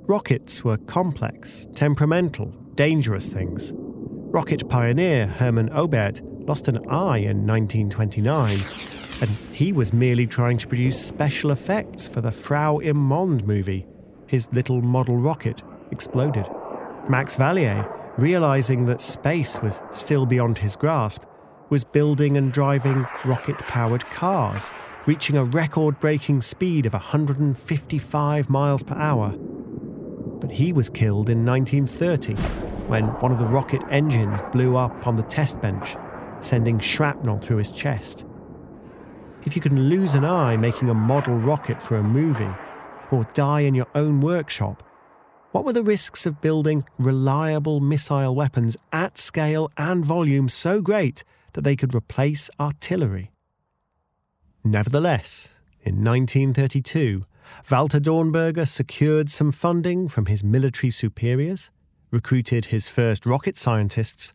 Rockets 0.07 0.63
were 0.63 0.77
complex, 0.77 1.67
temperamental, 1.75 2.53
dangerous 2.75 3.27
things. 3.27 3.71
Rocket 3.73 4.69
pioneer 4.69 5.27
Hermann 5.27 5.69
Oberth 5.69 6.21
lost 6.47 6.67
an 6.67 6.77
eye 6.89 7.17
in 7.17 7.45
1929, 7.45 8.59
and 9.21 9.29
he 9.51 9.73
was 9.73 9.91
merely 9.91 10.25
trying 10.25 10.57
to 10.57 10.67
produce 10.67 11.03
special 11.03 11.51
effects 11.51 12.07
for 12.07 12.21
the 12.21 12.31
Frau 12.31 12.79
im 12.79 12.97
Mond 12.97 13.45
movie 13.45 13.85
his 14.29 14.47
little 14.53 14.81
model 14.81 15.17
rocket 15.17 15.63
exploded. 15.91 16.45
Max 17.09 17.35
Valier 17.35 17.91
realizing 18.17 18.85
that 18.85 19.01
space 19.01 19.59
was 19.61 19.81
still 19.91 20.25
beyond 20.25 20.59
his 20.59 20.75
grasp, 20.75 21.23
was 21.69 21.83
building 21.83 22.37
and 22.37 22.51
driving 22.51 23.07
rocket 23.25 23.57
powered 23.59 24.05
cars, 24.11 24.71
reaching 25.05 25.35
a 25.35 25.43
record 25.43 25.99
breaking 25.99 26.41
speed 26.41 26.85
of 26.85 26.93
155 26.93 28.49
miles 28.49 28.83
per 28.83 28.95
hour. 28.95 29.31
But 29.31 30.51
he 30.51 30.73
was 30.73 30.89
killed 30.89 31.29
in 31.29 31.45
1930 31.45 32.35
when 32.87 33.05
one 33.19 33.31
of 33.31 33.39
the 33.39 33.45
rocket 33.45 33.81
engines 33.89 34.41
blew 34.51 34.77
up 34.77 35.07
on 35.07 35.15
the 35.15 35.23
test 35.23 35.59
bench, 35.61 35.95
sending 36.41 36.79
shrapnel 36.79 37.39
through 37.39 37.57
his 37.57 37.71
chest. 37.71 38.25
If 39.45 39.55
you 39.55 39.61
can 39.61 39.89
lose 39.89 40.13
an 40.13 40.25
eye 40.25 40.57
making 40.57 40.89
a 40.89 40.93
model 40.93 41.35
rocket 41.35 41.81
for 41.81 41.95
a 41.95 42.03
movie, 42.03 42.49
or 43.11 43.25
die 43.33 43.61
in 43.61 43.75
your 43.75 43.87
own 43.95 44.21
workshop, 44.21 44.83
what 45.51 45.65
were 45.65 45.73
the 45.73 45.83
risks 45.83 46.25
of 46.25 46.41
building 46.41 46.83
reliable 46.99 47.79
missile 47.79 48.35
weapons 48.35 48.77
at 48.93 49.17
scale 49.17 49.71
and 49.77 50.05
volume 50.05 50.47
so 50.47 50.81
great 50.81 51.23
that 51.53 51.61
they 51.61 51.75
could 51.75 51.95
replace 51.95 52.49
artillery? 52.59 53.31
Nevertheless, 54.63 55.49
in 55.81 56.03
1932, 56.03 57.23
Walter 57.71 57.99
Dornberger 57.99 58.67
secured 58.67 59.31
some 59.31 59.51
funding 59.51 60.07
from 60.07 60.27
his 60.27 60.43
military 60.43 60.91
superiors, 60.91 61.71
recruited 62.11 62.65
his 62.65 62.87
first 62.87 63.25
rocket 63.25 63.57
scientists, 63.57 64.33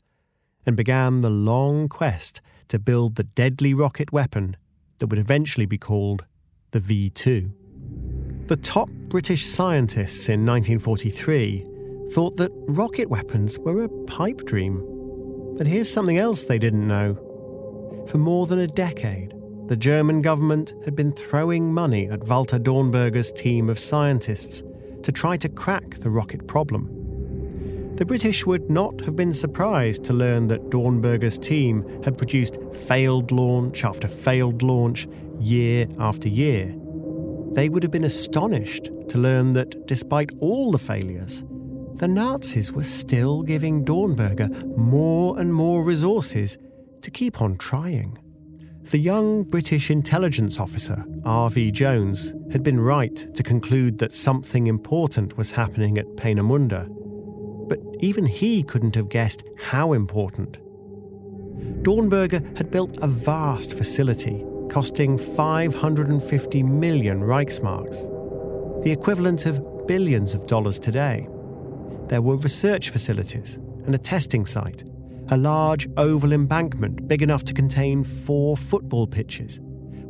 and 0.66 0.76
began 0.76 1.20
the 1.20 1.30
long 1.30 1.88
quest 1.88 2.40
to 2.68 2.78
build 2.78 3.14
the 3.14 3.24
deadly 3.24 3.74
rocket 3.74 4.12
weapon 4.12 4.56
that 4.98 5.08
would 5.08 5.18
eventually 5.18 5.66
be 5.66 5.78
called 5.78 6.24
the 6.70 6.80
V 6.80 7.10
2. 7.10 7.52
The 8.46 8.56
top 8.56 8.90
British 8.90 9.46
scientists 9.46 10.28
in 10.28 10.44
1943 10.44 11.64
thought 12.12 12.36
that 12.36 12.52
rocket 12.68 13.08
weapons 13.08 13.58
were 13.58 13.84
a 13.84 13.88
pipe 14.04 14.44
dream. 14.44 14.84
But 15.56 15.66
here's 15.66 15.90
something 15.90 16.18
else 16.18 16.44
they 16.44 16.58
didn't 16.58 16.86
know. 16.86 17.14
For 18.06 18.18
more 18.18 18.46
than 18.46 18.58
a 18.58 18.66
decade, 18.66 19.32
the 19.68 19.76
German 19.76 20.20
government 20.20 20.74
had 20.84 20.94
been 20.94 21.12
throwing 21.12 21.72
money 21.72 22.06
at 22.06 22.24
Walter 22.24 22.58
Dornberger's 22.58 23.32
team 23.32 23.70
of 23.70 23.78
scientists 23.78 24.62
to 25.04 25.10
try 25.10 25.38
to 25.38 25.48
crack 25.48 26.00
the 26.00 26.10
rocket 26.10 26.46
problem. 26.46 27.94
The 27.96 28.04
British 28.04 28.44
would 28.44 28.68
not 28.68 29.00
have 29.06 29.16
been 29.16 29.32
surprised 29.32 30.04
to 30.04 30.12
learn 30.12 30.48
that 30.48 30.68
Dornberger's 30.68 31.38
team 31.38 32.02
had 32.04 32.18
produced 32.18 32.58
failed 32.74 33.32
launch 33.32 33.84
after 33.84 34.06
failed 34.06 34.62
launch 34.62 35.08
year 35.40 35.86
after 35.98 36.28
year 36.28 36.74
they 37.54 37.68
would 37.68 37.82
have 37.82 37.92
been 37.92 38.04
astonished 38.04 38.90
to 39.08 39.18
learn 39.18 39.52
that 39.52 39.86
despite 39.86 40.30
all 40.40 40.72
the 40.72 40.78
failures, 40.78 41.44
the 41.94 42.08
Nazis 42.08 42.72
were 42.72 42.82
still 42.82 43.42
giving 43.42 43.84
Dornberger 43.84 44.76
more 44.76 45.38
and 45.38 45.54
more 45.54 45.84
resources 45.84 46.58
to 47.02 47.10
keep 47.10 47.40
on 47.40 47.56
trying. 47.56 48.18
The 48.90 48.98
young 48.98 49.44
British 49.44 49.90
intelligence 49.90 50.58
officer, 50.58 51.04
R.V. 51.24 51.70
Jones, 51.70 52.34
had 52.50 52.62
been 52.62 52.80
right 52.80 53.16
to 53.34 53.42
conclude 53.42 53.98
that 53.98 54.12
something 54.12 54.66
important 54.66 55.38
was 55.38 55.52
happening 55.52 55.96
at 55.96 56.16
Peenemünde. 56.16 56.88
But 57.68 57.78
even 58.00 58.26
he 58.26 58.62
couldn't 58.62 58.96
have 58.96 59.08
guessed 59.08 59.44
how 59.58 59.92
important. 59.92 60.58
Dornberger 61.82 62.56
had 62.58 62.70
built 62.70 62.98
a 63.00 63.06
vast 63.06 63.74
facility 63.74 64.44
costing 64.74 65.16
550 65.16 66.64
million 66.64 67.20
Reichsmarks, 67.20 68.82
the 68.82 68.90
equivalent 68.90 69.46
of 69.46 69.86
billions 69.86 70.34
of 70.34 70.48
dollars 70.48 70.80
today. 70.80 71.28
There 72.08 72.20
were 72.20 72.34
research 72.38 72.90
facilities 72.90 73.54
and 73.86 73.94
a 73.94 73.98
testing 73.98 74.44
site, 74.44 74.82
a 75.28 75.36
large 75.36 75.86
oval 75.96 76.32
embankment 76.32 77.06
big 77.06 77.22
enough 77.22 77.44
to 77.44 77.54
contain 77.54 78.02
four 78.02 78.56
football 78.56 79.06
pitches, 79.06 79.60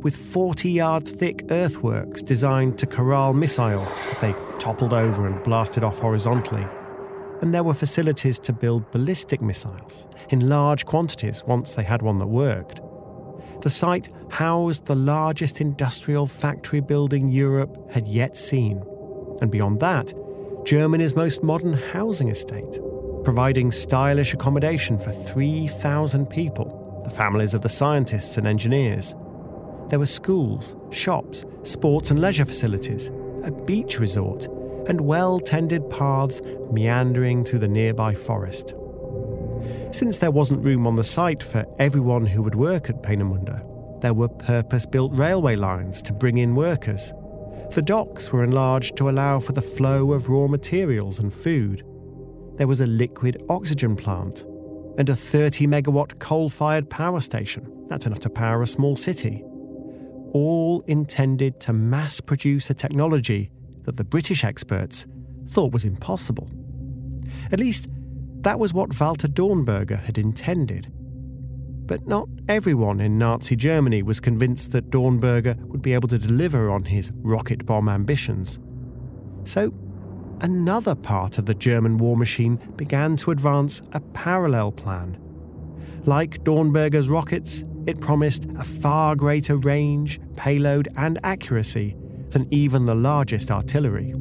with 0.01 0.15
40 0.15 0.71
yard 0.71 1.07
thick 1.07 1.45
earthworks 1.51 2.23
designed 2.23 2.79
to 2.79 2.87
corral 2.87 3.33
missiles 3.33 3.91
if 3.91 4.19
they 4.19 4.33
toppled 4.57 4.93
over 4.93 5.27
and 5.27 5.43
blasted 5.43 5.83
off 5.83 5.99
horizontally. 5.99 6.65
And 7.43 7.53
there 7.53 7.63
were 7.63 7.75
facilities 7.75 8.39
to 8.39 8.51
build 8.51 8.89
ballistic 8.89 9.43
missiles 9.43 10.07
in 10.29 10.49
large 10.49 10.87
quantities 10.87 11.43
once 11.45 11.73
they 11.73 11.83
had 11.83 12.01
one 12.01 12.17
that 12.17 12.25
worked. 12.25 12.81
The 13.61 13.69
site 13.69 14.09
housed 14.29 14.85
the 14.85 14.95
largest 14.95 15.61
industrial 15.61 16.27
factory 16.27 16.79
building 16.79 17.29
Europe 17.29 17.91
had 17.91 18.07
yet 18.07 18.37
seen. 18.37 18.83
And 19.41 19.51
beyond 19.51 19.79
that, 19.79 20.13
Germany's 20.65 21.15
most 21.15 21.43
modern 21.43 21.73
housing 21.73 22.29
estate, 22.29 22.79
providing 23.23 23.71
stylish 23.71 24.33
accommodation 24.33 24.97
for 24.97 25.11
3,000 25.11 26.27
people, 26.27 27.01
the 27.03 27.09
families 27.09 27.53
of 27.53 27.61
the 27.61 27.69
scientists 27.69 28.37
and 28.37 28.47
engineers. 28.47 29.13
There 29.89 29.99
were 29.99 30.05
schools, 30.05 30.75
shops, 30.89 31.45
sports 31.63 32.11
and 32.11 32.19
leisure 32.19 32.45
facilities, 32.45 33.11
a 33.43 33.51
beach 33.51 33.99
resort, 33.99 34.47
and 34.87 35.01
well 35.01 35.39
tended 35.39 35.89
paths 35.89 36.41
meandering 36.71 37.43
through 37.43 37.59
the 37.59 37.67
nearby 37.67 38.13
forest. 38.13 38.73
Since 39.95 40.17
there 40.17 40.29
wasn't 40.29 40.61
room 40.61 40.85
on 40.87 40.97
the 40.97 41.05
site 41.05 41.41
for 41.41 41.65
everyone 41.79 42.25
who 42.25 42.41
would 42.41 42.53
work 42.53 42.89
at 42.89 43.01
Peenemünde, 43.01 44.01
there 44.01 44.13
were 44.13 44.27
purpose 44.27 44.85
built 44.85 45.17
railway 45.17 45.55
lines 45.55 46.01
to 46.01 46.11
bring 46.11 46.35
in 46.35 46.53
workers. 46.53 47.13
The 47.71 47.81
docks 47.81 48.29
were 48.29 48.43
enlarged 48.43 48.97
to 48.97 49.09
allow 49.09 49.39
for 49.39 49.53
the 49.53 49.61
flow 49.61 50.11
of 50.11 50.27
raw 50.27 50.47
materials 50.47 51.19
and 51.19 51.33
food. 51.33 51.85
There 52.57 52.67
was 52.67 52.81
a 52.81 52.85
liquid 52.85 53.41
oxygen 53.47 53.95
plant 53.95 54.41
and 54.97 55.07
a 55.07 55.15
30 55.15 55.65
megawatt 55.65 56.19
coal 56.19 56.49
fired 56.49 56.89
power 56.89 57.21
station. 57.21 57.85
That's 57.87 58.05
enough 58.05 58.19
to 58.19 58.29
power 58.29 58.61
a 58.63 58.67
small 58.67 58.97
city. 58.97 59.45
All 60.33 60.83
intended 60.87 61.61
to 61.61 61.71
mass 61.71 62.19
produce 62.19 62.69
a 62.69 62.73
technology 62.73 63.49
that 63.83 63.95
the 63.95 64.03
British 64.03 64.43
experts 64.43 65.05
thought 65.47 65.71
was 65.71 65.85
impossible. 65.85 66.49
At 67.53 67.61
least, 67.61 67.87
that 68.45 68.59
was 68.59 68.75
what 68.75 68.99
Walter 68.99 69.27
Dornberger 69.27 69.99
had 70.03 70.19
intended. 70.19 70.93
But 71.87 72.05
not 72.05 72.29
everyone 72.47 73.01
in 73.01 73.17
Nazi 73.17 73.55
Germany 73.55 74.03
was 74.03 74.19
convinced 74.19 74.71
that 74.71 74.91
Dornberger 74.91 75.57
would 75.65 75.81
be 75.81 75.93
able 75.93 76.07
to 76.09 76.19
deliver 76.19 76.69
on 76.69 76.85
his 76.85 77.11
rocket 77.15 77.65
bomb 77.65 77.89
ambitions. 77.89 78.59
So, 79.45 79.73
another 80.41 80.93
part 80.93 81.39
of 81.39 81.47
the 81.47 81.55
German 81.55 81.97
war 81.97 82.15
machine 82.15 82.57
began 82.75 83.17
to 83.17 83.31
advance 83.31 83.81
a 83.93 83.99
parallel 83.99 84.71
plan. 84.73 85.17
Like 86.05 86.43
Dornberger's 86.43 87.09
rockets, 87.09 87.63
it 87.87 87.99
promised 87.99 88.45
a 88.59 88.63
far 88.63 89.15
greater 89.15 89.57
range, 89.57 90.19
payload, 90.35 90.87
and 90.97 91.19
accuracy 91.23 91.95
than 92.29 92.47
even 92.53 92.85
the 92.85 92.93
largest 92.93 93.49
artillery. 93.49 94.13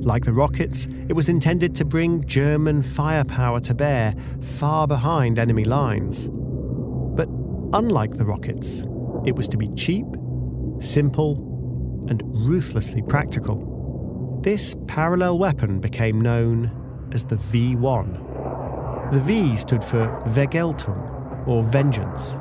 Like 0.00 0.24
the 0.24 0.32
rockets, 0.32 0.86
it 1.08 1.12
was 1.12 1.28
intended 1.28 1.74
to 1.76 1.84
bring 1.84 2.24
German 2.24 2.82
firepower 2.82 3.60
to 3.60 3.74
bear 3.74 4.14
far 4.40 4.86
behind 4.86 5.38
enemy 5.38 5.64
lines. 5.64 6.28
But 6.30 7.28
unlike 7.72 8.16
the 8.16 8.24
rockets, 8.24 8.86
it 9.26 9.34
was 9.34 9.48
to 9.48 9.56
be 9.56 9.68
cheap, 9.74 10.06
simple, 10.80 12.06
and 12.08 12.22
ruthlessly 12.24 13.02
practical. 13.02 14.40
This 14.42 14.76
parallel 14.86 15.38
weapon 15.38 15.80
became 15.80 16.20
known 16.20 16.70
as 17.12 17.24
the 17.24 17.36
V 17.36 17.74
1. 17.74 19.08
The 19.10 19.20
V 19.20 19.56
stood 19.56 19.82
for 19.82 20.22
Vergeltung, 20.26 21.46
or 21.46 21.64
vengeance. 21.64 22.38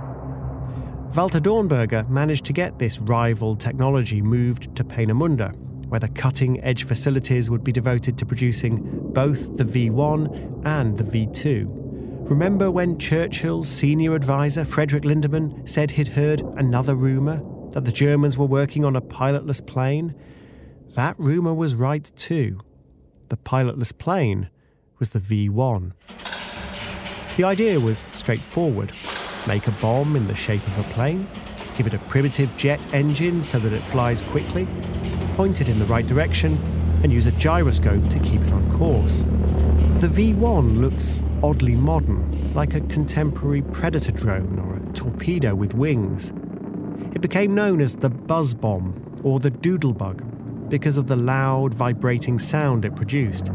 Walter 1.15 1.39
Dornberger 1.39 2.07
managed 2.09 2.45
to 2.45 2.53
get 2.53 2.77
this 2.77 2.99
rival 2.99 3.55
technology 3.55 4.21
moved 4.21 4.75
to 4.75 4.83
Peenemünde, 4.83 5.55
where 5.89 5.99
the 5.99 6.09
cutting 6.09 6.61
edge 6.63 6.83
facilities 6.83 7.49
would 7.49 7.63
be 7.63 7.71
devoted 7.71 8.17
to 8.17 8.25
producing 8.25 9.11
both 9.13 9.57
the 9.57 9.63
V1 9.63 10.65
and 10.65 10.97
the 10.97 11.03
V2. 11.03 12.29
Remember 12.29 12.69
when 12.69 12.99
Churchill's 12.99 13.69
senior 13.69 14.13
advisor, 14.13 14.65
Frederick 14.65 15.03
Lindemann, 15.03 15.67
said 15.67 15.91
he'd 15.91 16.09
heard 16.09 16.41
another 16.57 16.95
rumour 16.95 17.41
that 17.71 17.85
the 17.85 17.91
Germans 17.91 18.37
were 18.37 18.45
working 18.45 18.83
on 18.83 18.95
a 18.95 19.01
pilotless 19.01 19.65
plane? 19.65 20.13
That 20.95 21.17
rumour 21.17 21.53
was 21.53 21.75
right 21.75 22.11
too. 22.15 22.59
The 23.29 23.37
pilotless 23.37 23.97
plane 23.97 24.49
was 24.99 25.11
the 25.11 25.19
V1. 25.19 25.93
The 27.37 27.43
idea 27.43 27.79
was 27.79 27.99
straightforward 28.13 28.91
make 29.47 29.67
a 29.67 29.71
bomb 29.73 30.15
in 30.17 30.27
the 30.27 30.35
shape 30.35 30.65
of 30.67 30.77
a 30.79 30.93
plane, 30.93 31.25
give 31.77 31.87
it 31.87 31.93
a 31.93 31.99
primitive 31.99 32.49
jet 32.57 32.81
engine 32.93 33.43
so 33.43 33.57
that 33.57 33.71
it 33.71 33.81
flies 33.83 34.21
quickly, 34.23 34.67
point 35.37 35.61
it 35.61 35.69
in 35.69 35.77
the 35.77 35.85
right 35.85 36.07
direction, 36.07 36.57
and 37.03 37.13
use 37.13 37.27
a 37.27 37.31
gyroscope 37.33 38.09
to 38.09 38.17
keep 38.21 38.41
it 38.41 38.51
on 38.51 38.75
course. 38.75 39.19
The 40.01 40.07
V1 40.07 40.81
looks 40.81 41.21
oddly 41.43 41.75
modern, 41.75 42.53
like 42.55 42.73
a 42.73 42.81
contemporary 42.81 43.61
Predator 43.61 44.11
drone 44.11 44.57
or 44.57 44.77
a 44.77 44.93
torpedo 44.93 45.53
with 45.53 45.75
wings. 45.75 46.33
It 47.13 47.21
became 47.21 47.53
known 47.53 47.81
as 47.81 47.97
the 47.97 48.09
buzz 48.09 48.55
bomb 48.55 49.21
or 49.23 49.39
the 49.39 49.51
doodlebug 49.51 50.69
because 50.69 50.97
of 50.97 51.05
the 51.05 51.15
loud, 51.15 51.71
vibrating 51.71 52.39
sound 52.39 52.83
it 52.83 52.95
produced. 52.95 53.51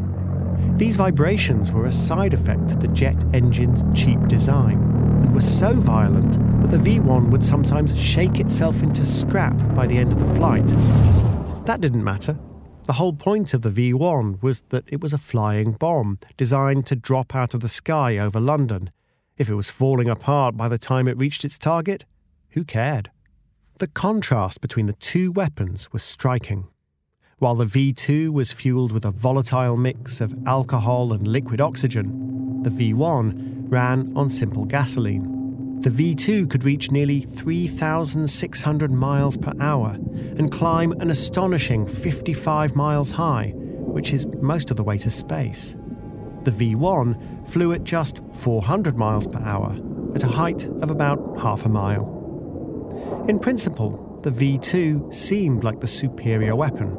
These 0.77 0.95
vibrations 0.95 1.69
were 1.69 1.85
a 1.85 1.91
side 1.91 2.33
effect 2.33 2.71
of 2.71 2.79
the 2.79 2.87
jet 2.87 3.21
engine's 3.33 3.83
cheap 3.93 4.25
design 4.29 4.81
and 5.21 5.35
were 5.35 5.41
so 5.41 5.73
violent 5.73 6.39
that 6.61 6.71
the 6.71 6.77
V 6.77 7.01
1 7.01 7.29
would 7.29 7.43
sometimes 7.43 7.99
shake 7.99 8.39
itself 8.39 8.81
into 8.81 9.05
scrap 9.05 9.57
by 9.75 9.85
the 9.85 9.97
end 9.97 10.13
of 10.13 10.19
the 10.19 10.33
flight. 10.35 11.32
That 11.65 11.79
didn't 11.79 12.03
matter. 12.03 12.37
The 12.87 12.93
whole 12.93 13.13
point 13.13 13.53
of 13.53 13.61
the 13.61 13.69
V 13.69 13.93
1 13.93 14.39
was 14.41 14.61
that 14.69 14.83
it 14.87 14.99
was 14.99 15.13
a 15.13 15.17
flying 15.17 15.71
bomb 15.71 16.19
designed 16.35 16.85
to 16.87 16.95
drop 16.97 17.33
out 17.33 17.53
of 17.53 17.61
the 17.61 17.69
sky 17.69 18.17
over 18.17 18.41
London. 18.41 18.91
If 19.37 19.49
it 19.49 19.55
was 19.55 19.69
falling 19.69 20.09
apart 20.09 20.57
by 20.57 20.67
the 20.67 20.77
time 20.77 21.07
it 21.07 21.17
reached 21.17 21.45
its 21.45 21.57
target, 21.57 22.03
who 22.49 22.65
cared? 22.65 23.09
The 23.79 23.87
contrast 23.87 24.59
between 24.59 24.87
the 24.87 24.93
two 24.93 25.31
weapons 25.31 25.93
was 25.93 26.03
striking. 26.03 26.67
While 27.39 27.55
the 27.55 27.65
V 27.65 27.91
2 27.93 28.31
was 28.31 28.51
fueled 28.51 28.91
with 28.91 29.05
a 29.05 29.11
volatile 29.11 29.75
mix 29.75 30.21
of 30.21 30.35
alcohol 30.45 31.11
and 31.13 31.27
liquid 31.27 31.59
oxygen, 31.59 32.61
the 32.63 32.69
V 32.69 32.93
1 32.93 33.65
ran 33.69 34.13
on 34.15 34.29
simple 34.29 34.65
gasoline. 34.65 35.81
The 35.81 35.89
V 35.89 36.15
2 36.15 36.47
could 36.47 36.63
reach 36.63 36.91
nearly 36.91 37.21
3,600 37.21 38.91
miles 38.91 39.35
per 39.35 39.51
hour 39.59 39.97
and 40.37 40.51
climb 40.51 40.91
an 40.93 41.09
astonishing 41.09 41.87
55 41.87 42.75
miles 42.75 43.11
high, 43.11 43.51
which 43.55 44.13
is 44.13 44.27
most 44.39 44.71
of 44.71 44.77
the 44.77 44.83
way 44.83 44.97
to 44.99 45.09
space. 45.09 45.75
The 46.43 46.51
V 46.51 46.75
1 46.75 47.47
flew 47.47 47.73
at 47.73 47.83
just 47.83 48.19
400 48.31 48.95
miles 48.95 49.27
per 49.27 49.39
hour, 49.39 49.75
at 50.15 50.23
a 50.23 50.27
height 50.27 50.65
of 50.81 50.91
about 50.91 51.39
half 51.41 51.65
a 51.65 51.69
mile. 51.69 53.25
In 53.27 53.39
principle, 53.39 54.19
the 54.23 54.31
V 54.31 54.57
2 54.59 55.09
seemed 55.11 55.63
like 55.63 55.81
the 55.81 55.87
superior 55.87 56.55
weapon. 56.55 56.95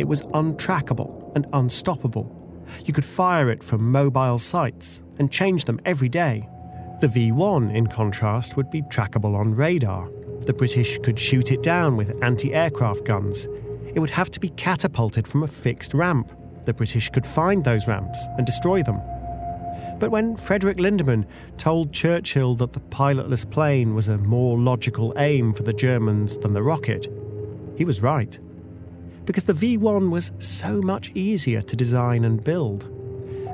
It 0.00 0.08
was 0.08 0.22
untrackable 0.32 1.30
and 1.36 1.46
unstoppable. 1.52 2.34
You 2.86 2.94
could 2.94 3.04
fire 3.04 3.50
it 3.50 3.62
from 3.62 3.92
mobile 3.92 4.38
sites 4.38 5.02
and 5.18 5.30
change 5.30 5.66
them 5.66 5.78
every 5.84 6.08
day. 6.08 6.48
The 7.02 7.08
V 7.08 7.32
1, 7.32 7.76
in 7.76 7.86
contrast, 7.86 8.56
would 8.56 8.70
be 8.70 8.80
trackable 8.80 9.36
on 9.36 9.54
radar. 9.54 10.08
The 10.46 10.54
British 10.54 10.96
could 11.02 11.18
shoot 11.18 11.52
it 11.52 11.62
down 11.62 11.98
with 11.98 12.16
anti 12.22 12.54
aircraft 12.54 13.04
guns. 13.04 13.46
It 13.94 13.98
would 13.98 14.08
have 14.08 14.30
to 14.30 14.40
be 14.40 14.48
catapulted 14.48 15.28
from 15.28 15.42
a 15.42 15.46
fixed 15.46 15.92
ramp. 15.92 16.32
The 16.64 16.72
British 16.72 17.10
could 17.10 17.26
find 17.26 17.62
those 17.62 17.86
ramps 17.86 18.26
and 18.38 18.46
destroy 18.46 18.82
them. 18.82 19.02
But 19.98 20.10
when 20.10 20.34
Frederick 20.34 20.78
Lindemann 20.78 21.26
told 21.58 21.92
Churchill 21.92 22.54
that 22.54 22.72
the 22.72 22.80
pilotless 22.80 23.44
plane 23.44 23.94
was 23.94 24.08
a 24.08 24.16
more 24.16 24.58
logical 24.58 25.12
aim 25.18 25.52
for 25.52 25.62
the 25.62 25.74
Germans 25.74 26.38
than 26.38 26.54
the 26.54 26.62
rocket, 26.62 27.06
he 27.76 27.84
was 27.84 28.00
right. 28.00 28.38
Because 29.30 29.44
the 29.44 29.52
V 29.52 29.76
1 29.76 30.10
was 30.10 30.32
so 30.40 30.82
much 30.82 31.12
easier 31.14 31.62
to 31.62 31.76
design 31.76 32.24
and 32.24 32.42
build. 32.42 32.80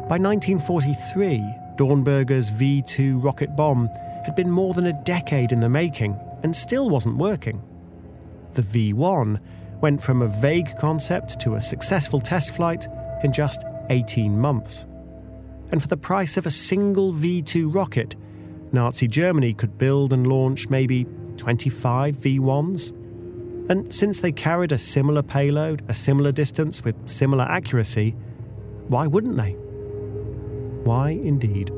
By 0.09 0.17
1943, 0.17 1.39
Dornberger's 1.77 2.49
V 2.49 2.81
2 2.81 3.19
rocket 3.19 3.55
bomb 3.55 3.91
had 4.25 4.35
been 4.35 4.51
more 4.51 4.73
than 4.73 4.87
a 4.87 5.03
decade 5.05 5.53
in 5.53 5.61
the 5.61 5.69
making 5.69 6.19
and 6.43 6.57
still 6.57 6.89
wasn't 6.89 7.19
working. 7.19 7.63
The 8.55 8.63
V 8.63 8.95
1 8.95 9.39
went 9.83 10.01
from 10.01 10.23
a 10.23 10.29
vague 10.29 10.75
concept 10.79 11.39
to 11.41 11.57
a 11.57 11.61
successful 11.61 12.23
test 12.23 12.55
flight 12.55 12.87
in 13.23 13.31
just 13.31 13.63
18 13.91 14.39
months 14.39 14.87
and 15.73 15.83
for 15.83 15.89
the 15.89 15.97
price 15.99 16.39
of 16.39 16.47
a 16.47 16.51
single 16.51 17.13
V 17.13 17.43
2 17.43 17.69
rocket, 17.69 18.17
Nazi 18.73 19.09
Germany 19.09 19.53
could 19.53 19.77
build 19.77 20.15
and 20.15 20.27
launch 20.27 20.71
maybe 20.71 21.07
25 21.37 22.17
V 22.17 22.39
1s. 22.39 22.93
And 23.69 23.93
since 23.93 24.21
they 24.21 24.33
carried 24.33 24.73
a 24.73 24.79
similar 24.79 25.23
payload, 25.23 25.85
a 25.89 25.95
similar 25.95 26.31
distance 26.33 26.85
with 26.85 27.09
similar 27.09 27.45
accuracy, 27.45 28.13
why 28.89 29.07
wouldn't 29.07 29.37
they? 29.37 29.53
Why 30.85 31.11
indeed? 31.11 31.73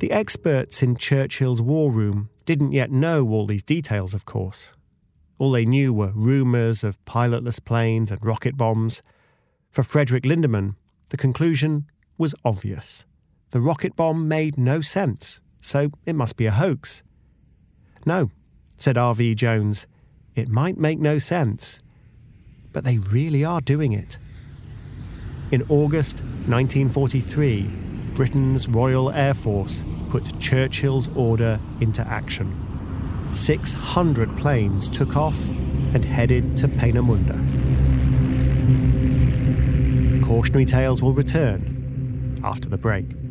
The 0.00 0.12
experts 0.12 0.82
in 0.82 0.96
Churchill's 0.96 1.62
war 1.62 1.90
room 1.90 2.28
didn't 2.44 2.72
yet 2.72 2.90
know 2.90 3.26
all 3.28 3.46
these 3.46 3.62
details, 3.62 4.12
of 4.12 4.26
course. 4.26 4.74
All 5.38 5.50
they 5.50 5.64
knew 5.64 5.94
were 5.94 6.12
rumours 6.14 6.84
of 6.84 7.02
pilotless 7.06 7.64
planes 7.64 8.12
and 8.12 8.22
rocket 8.24 8.56
bombs, 8.56 9.00
for 9.70 9.82
Frederick 9.82 10.24
Lindemann, 10.24 10.76
the 11.08 11.16
conclusion 11.16 11.86
was 12.18 12.34
obvious. 12.44 13.04
The 13.50 13.60
rocket 13.60 13.96
bomb 13.96 14.28
made 14.28 14.58
no 14.58 14.80
sense, 14.80 15.40
so 15.60 15.90
it 16.04 16.14
must 16.14 16.36
be 16.36 16.46
a 16.46 16.52
hoax. 16.52 17.02
No, 18.04 18.30
said 18.84 18.98
R.V. 18.98 19.34
Jones, 19.34 19.86
it 20.34 20.46
might 20.46 20.76
make 20.76 20.98
no 20.98 21.16
sense, 21.16 21.78
but 22.70 22.84
they 22.84 22.98
really 22.98 23.42
are 23.42 23.62
doing 23.62 23.94
it. 23.94 24.18
In 25.50 25.62
August 25.70 26.18
1943, 26.48 27.62
Britain's 28.14 28.68
Royal 28.68 29.10
Air 29.10 29.32
Force 29.32 29.86
put 30.10 30.38
Churchill's 30.38 31.08
order 31.16 31.58
into 31.80 32.06
action. 32.06 33.30
600 33.32 34.36
planes 34.36 34.90
took 34.90 35.16
off 35.16 35.40
and 35.94 36.04
headed 36.04 36.54
to 36.58 36.68
Peenemünde. 36.68 37.40
Cautionary 40.26 40.66
Tales 40.66 41.00
will 41.00 41.14
return 41.14 42.38
after 42.44 42.68
the 42.68 42.76
break. 42.76 43.23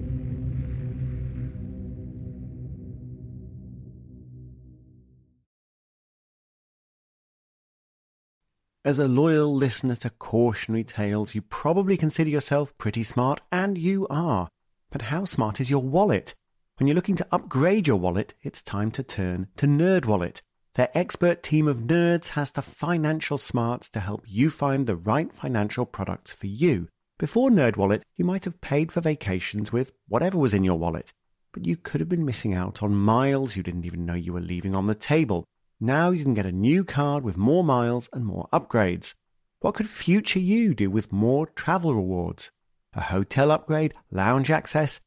As 8.85 8.99
a 8.99 9.07
loyal 9.07 9.55
listener 9.55 9.95
to 9.95 10.09
Cautionary 10.09 10.83
Tales, 10.83 11.33
you 11.33 11.41
probably 11.41 11.95
consider 11.95 12.29
yourself 12.29 12.77
pretty 12.77 13.01
smart, 13.01 13.39
and 13.49 13.77
you 13.77 14.05
are. 14.09 14.49
But 14.91 15.03
how 15.03 15.23
smart 15.23 15.61
is 15.61 15.69
your 15.69 15.81
wallet? 15.81 16.35
When 16.75 16.87
you're 16.87 16.95
looking 16.95 17.15
to 17.15 17.27
upgrade 17.31 17.87
your 17.87 17.95
wallet, 17.95 18.33
it's 18.41 18.61
time 18.61 18.91
to 18.91 19.01
turn 19.01 19.47
to 19.55 19.67
NerdWallet. 19.67 20.41
Their 20.75 20.89
expert 20.93 21.43
team 21.43 21.65
of 21.69 21.77
nerds 21.77 22.29
has 22.29 22.51
the 22.51 22.61
financial 22.61 23.37
smarts 23.37 23.89
to 23.91 24.01
help 24.01 24.25
you 24.27 24.49
find 24.49 24.85
the 24.85 24.97
right 24.97 25.31
financial 25.31 25.85
products 25.85 26.33
for 26.33 26.47
you. 26.47 26.89
Before 27.17 27.49
NerdWallet, 27.49 28.01
you 28.17 28.25
might 28.25 28.43
have 28.43 28.59
paid 28.59 28.91
for 28.91 28.99
vacations 28.99 29.71
with 29.71 29.93
whatever 30.09 30.37
was 30.37 30.53
in 30.53 30.65
your 30.65 30.77
wallet, 30.77 31.13
but 31.53 31.65
you 31.65 31.77
could 31.77 32.01
have 32.01 32.09
been 32.09 32.25
missing 32.25 32.53
out 32.53 32.83
on 32.83 32.93
miles 32.93 33.55
you 33.55 33.63
didn't 33.63 33.85
even 33.85 34.05
know 34.05 34.13
you 34.13 34.33
were 34.33 34.41
leaving 34.41 34.75
on 34.75 34.87
the 34.87 34.95
table. 34.95 35.45
Now 35.85 36.11
you 36.11 36.23
can 36.23 36.33
get 36.33 36.45
a 36.45 36.51
new 36.53 36.85
card 36.85 37.25
with 37.25 37.35
more 37.35 37.61
miles 37.61 38.07
and 38.13 38.25
more 38.25 38.47
upgrades. 38.53 39.15
What 39.59 39.75
could 39.75 39.89
future 39.89 40.39
you 40.39 40.73
do 40.73 40.89
with 40.89 41.11
more 41.11 41.45
travel 41.45 41.93
rewards? 41.93 42.51
A 42.93 43.01
hotel 43.01 43.51
upgrade, 43.51 43.93
lounge 44.09 44.49
access? 44.49 45.01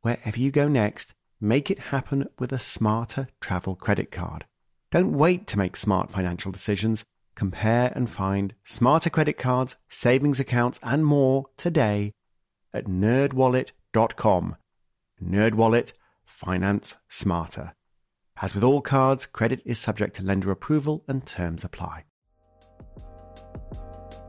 Wherever 0.00 0.36
you 0.36 0.50
go 0.50 0.66
next, 0.66 1.14
make 1.40 1.70
it 1.70 1.94
happen 1.94 2.26
with 2.40 2.52
a 2.52 2.58
smarter 2.58 3.28
travel 3.40 3.76
credit 3.76 4.10
card. 4.10 4.46
Don't 4.90 5.12
wait 5.12 5.46
to 5.46 5.58
make 5.58 5.76
smart 5.76 6.10
financial 6.10 6.50
decisions. 6.50 7.04
Compare 7.36 7.92
and 7.94 8.10
find 8.10 8.52
smarter 8.64 9.10
credit 9.10 9.38
cards, 9.38 9.76
savings 9.88 10.40
accounts, 10.40 10.80
and 10.82 11.06
more 11.06 11.44
today 11.56 12.10
at 12.74 12.86
nerdwallet.com. 12.86 14.56
Nerdwallet, 15.22 15.92
finance 16.24 16.96
smarter. 17.08 17.76
As 18.42 18.54
with 18.54 18.64
all 18.64 18.82
cards, 18.82 19.24
credit 19.24 19.62
is 19.64 19.78
subject 19.78 20.16
to 20.16 20.22
lender 20.22 20.50
approval 20.50 21.02
and 21.08 21.24
terms 21.26 21.64
apply. 21.64 22.04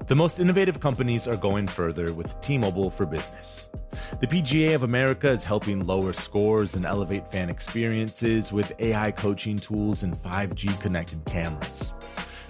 The 0.08 0.16
most 0.16 0.40
innovative 0.40 0.80
companies 0.80 1.28
are 1.28 1.36
going 1.36 1.68
further 1.68 2.14
with 2.14 2.40
T 2.40 2.58
Mobile 2.58 2.90
for 2.90 3.06
Business. 3.06 3.70
The 4.22 4.28
PGA 4.28 4.74
of 4.74 4.84
America 4.84 5.30
is 5.30 5.44
helping 5.44 5.86
lower 5.86 6.14
scores 6.14 6.76
and 6.76 6.86
elevate 6.86 7.30
fan 7.30 7.50
experiences 7.50 8.54
with 8.54 8.72
AI 8.80 9.12
coaching 9.12 9.58
tools 9.58 10.04
and 10.04 10.16
5G 10.16 10.80
connected 10.80 11.26
cameras. 11.26 11.92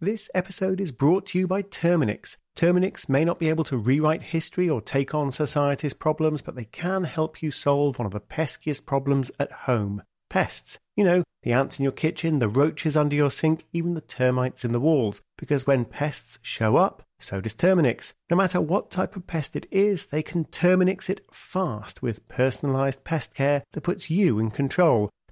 This 0.00 0.30
episode 0.34 0.78
is 0.78 0.92
brought 0.92 1.24
to 1.28 1.38
you 1.38 1.46
by 1.46 1.62
Terminix. 1.62 2.36
Terminix 2.54 3.08
may 3.08 3.24
not 3.24 3.38
be 3.38 3.48
able 3.48 3.64
to 3.64 3.78
rewrite 3.78 4.24
history 4.24 4.68
or 4.68 4.82
take 4.82 5.14
on 5.14 5.32
society's 5.32 5.94
problems, 5.94 6.42
but 6.42 6.54
they 6.54 6.66
can 6.66 7.04
help 7.04 7.42
you 7.42 7.50
solve 7.50 7.98
one 7.98 8.04
of 8.04 8.12
the 8.12 8.20
peskiest 8.20 8.84
problems 8.84 9.30
at 9.40 9.50
home 9.50 10.02
pests. 10.28 10.78
You 10.96 11.04
know, 11.04 11.24
the 11.44 11.52
ants 11.52 11.78
in 11.78 11.84
your 11.84 11.92
kitchen, 11.92 12.40
the 12.40 12.48
roaches 12.48 12.94
under 12.94 13.16
your 13.16 13.30
sink, 13.30 13.64
even 13.72 13.94
the 13.94 14.02
termites 14.02 14.66
in 14.66 14.72
the 14.72 14.80
walls. 14.80 15.22
Because 15.38 15.66
when 15.66 15.86
pests 15.86 16.38
show 16.42 16.76
up, 16.76 17.02
so 17.18 17.40
does 17.40 17.54
Terminix. 17.54 18.12
No 18.28 18.36
matter 18.36 18.60
what 18.60 18.90
type 18.90 19.16
of 19.16 19.26
pest 19.26 19.56
it 19.56 19.66
is, 19.70 20.06
they 20.06 20.22
can 20.22 20.44
Terminix 20.44 21.08
it 21.08 21.24
fast 21.32 22.02
with 22.02 22.28
personalized 22.28 23.02
pest 23.04 23.34
care 23.34 23.64
that 23.72 23.80
puts 23.80 24.10
you 24.10 24.38
in 24.38 24.50
control. 24.50 25.08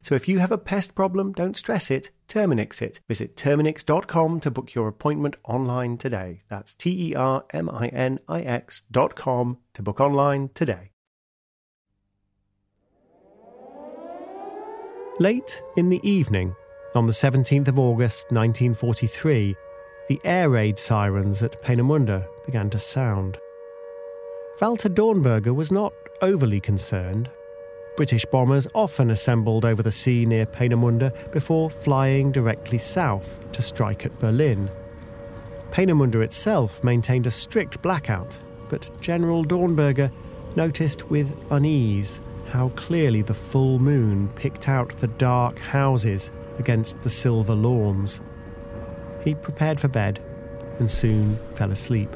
So 0.00 0.14
if 0.14 0.28
you 0.28 0.38
have 0.38 0.52
a 0.52 0.58
pest 0.58 0.94
problem, 0.94 1.32
don't 1.32 1.56
stress 1.56 1.90
it, 1.90 2.10
Terminix 2.28 2.80
it. 2.80 3.00
Visit 3.08 3.36
Terminix.com 3.36 4.40
to 4.40 4.50
book 4.50 4.74
your 4.74 4.88
appointment 4.88 5.36
online 5.44 5.98
today. 5.98 6.42
That's 6.48 6.74
T 6.74 7.10
E 7.10 7.14
R 7.14 7.44
M 7.52 7.68
I 7.68 7.88
N 7.88 8.20
I 8.28 8.42
X.com 8.42 9.58
to 9.74 9.82
book 9.82 10.00
online 10.00 10.50
today. 10.54 10.92
Late 15.18 15.62
in 15.76 15.88
the 15.88 16.00
evening, 16.08 16.54
on 16.94 17.06
the 17.06 17.12
17th 17.12 17.66
of 17.66 17.78
August 17.78 18.26
1943, 18.30 19.56
the 20.08 20.20
air 20.24 20.48
raid 20.48 20.78
sirens 20.78 21.42
at 21.42 21.60
Peenemünde 21.62 22.24
began 22.46 22.70
to 22.70 22.78
sound. 22.78 23.36
Walter 24.60 24.88
Dornberger 24.88 25.54
was 25.54 25.72
not 25.72 25.92
overly 26.22 26.60
concerned. 26.60 27.28
British 27.98 28.24
bombers 28.26 28.68
often 28.76 29.10
assembled 29.10 29.64
over 29.64 29.82
the 29.82 29.90
sea 29.90 30.24
near 30.24 30.46
Peenemünde 30.46 31.12
before 31.32 31.68
flying 31.68 32.30
directly 32.30 32.78
south 32.78 33.36
to 33.50 33.60
strike 33.60 34.06
at 34.06 34.16
Berlin. 34.20 34.70
Peenemünde 35.72 36.22
itself 36.22 36.84
maintained 36.84 37.26
a 37.26 37.30
strict 37.32 37.82
blackout, 37.82 38.38
but 38.68 38.88
General 39.00 39.44
Dornberger 39.44 40.12
noticed 40.54 41.10
with 41.10 41.36
unease 41.50 42.20
how 42.52 42.68
clearly 42.76 43.20
the 43.20 43.34
full 43.34 43.80
moon 43.80 44.28
picked 44.36 44.68
out 44.68 44.96
the 44.98 45.08
dark 45.08 45.58
houses 45.58 46.30
against 46.60 47.02
the 47.02 47.10
silver 47.10 47.56
lawns. 47.56 48.20
He 49.24 49.34
prepared 49.34 49.80
for 49.80 49.88
bed 49.88 50.22
and 50.78 50.88
soon 50.88 51.36
fell 51.56 51.72
asleep. 51.72 52.14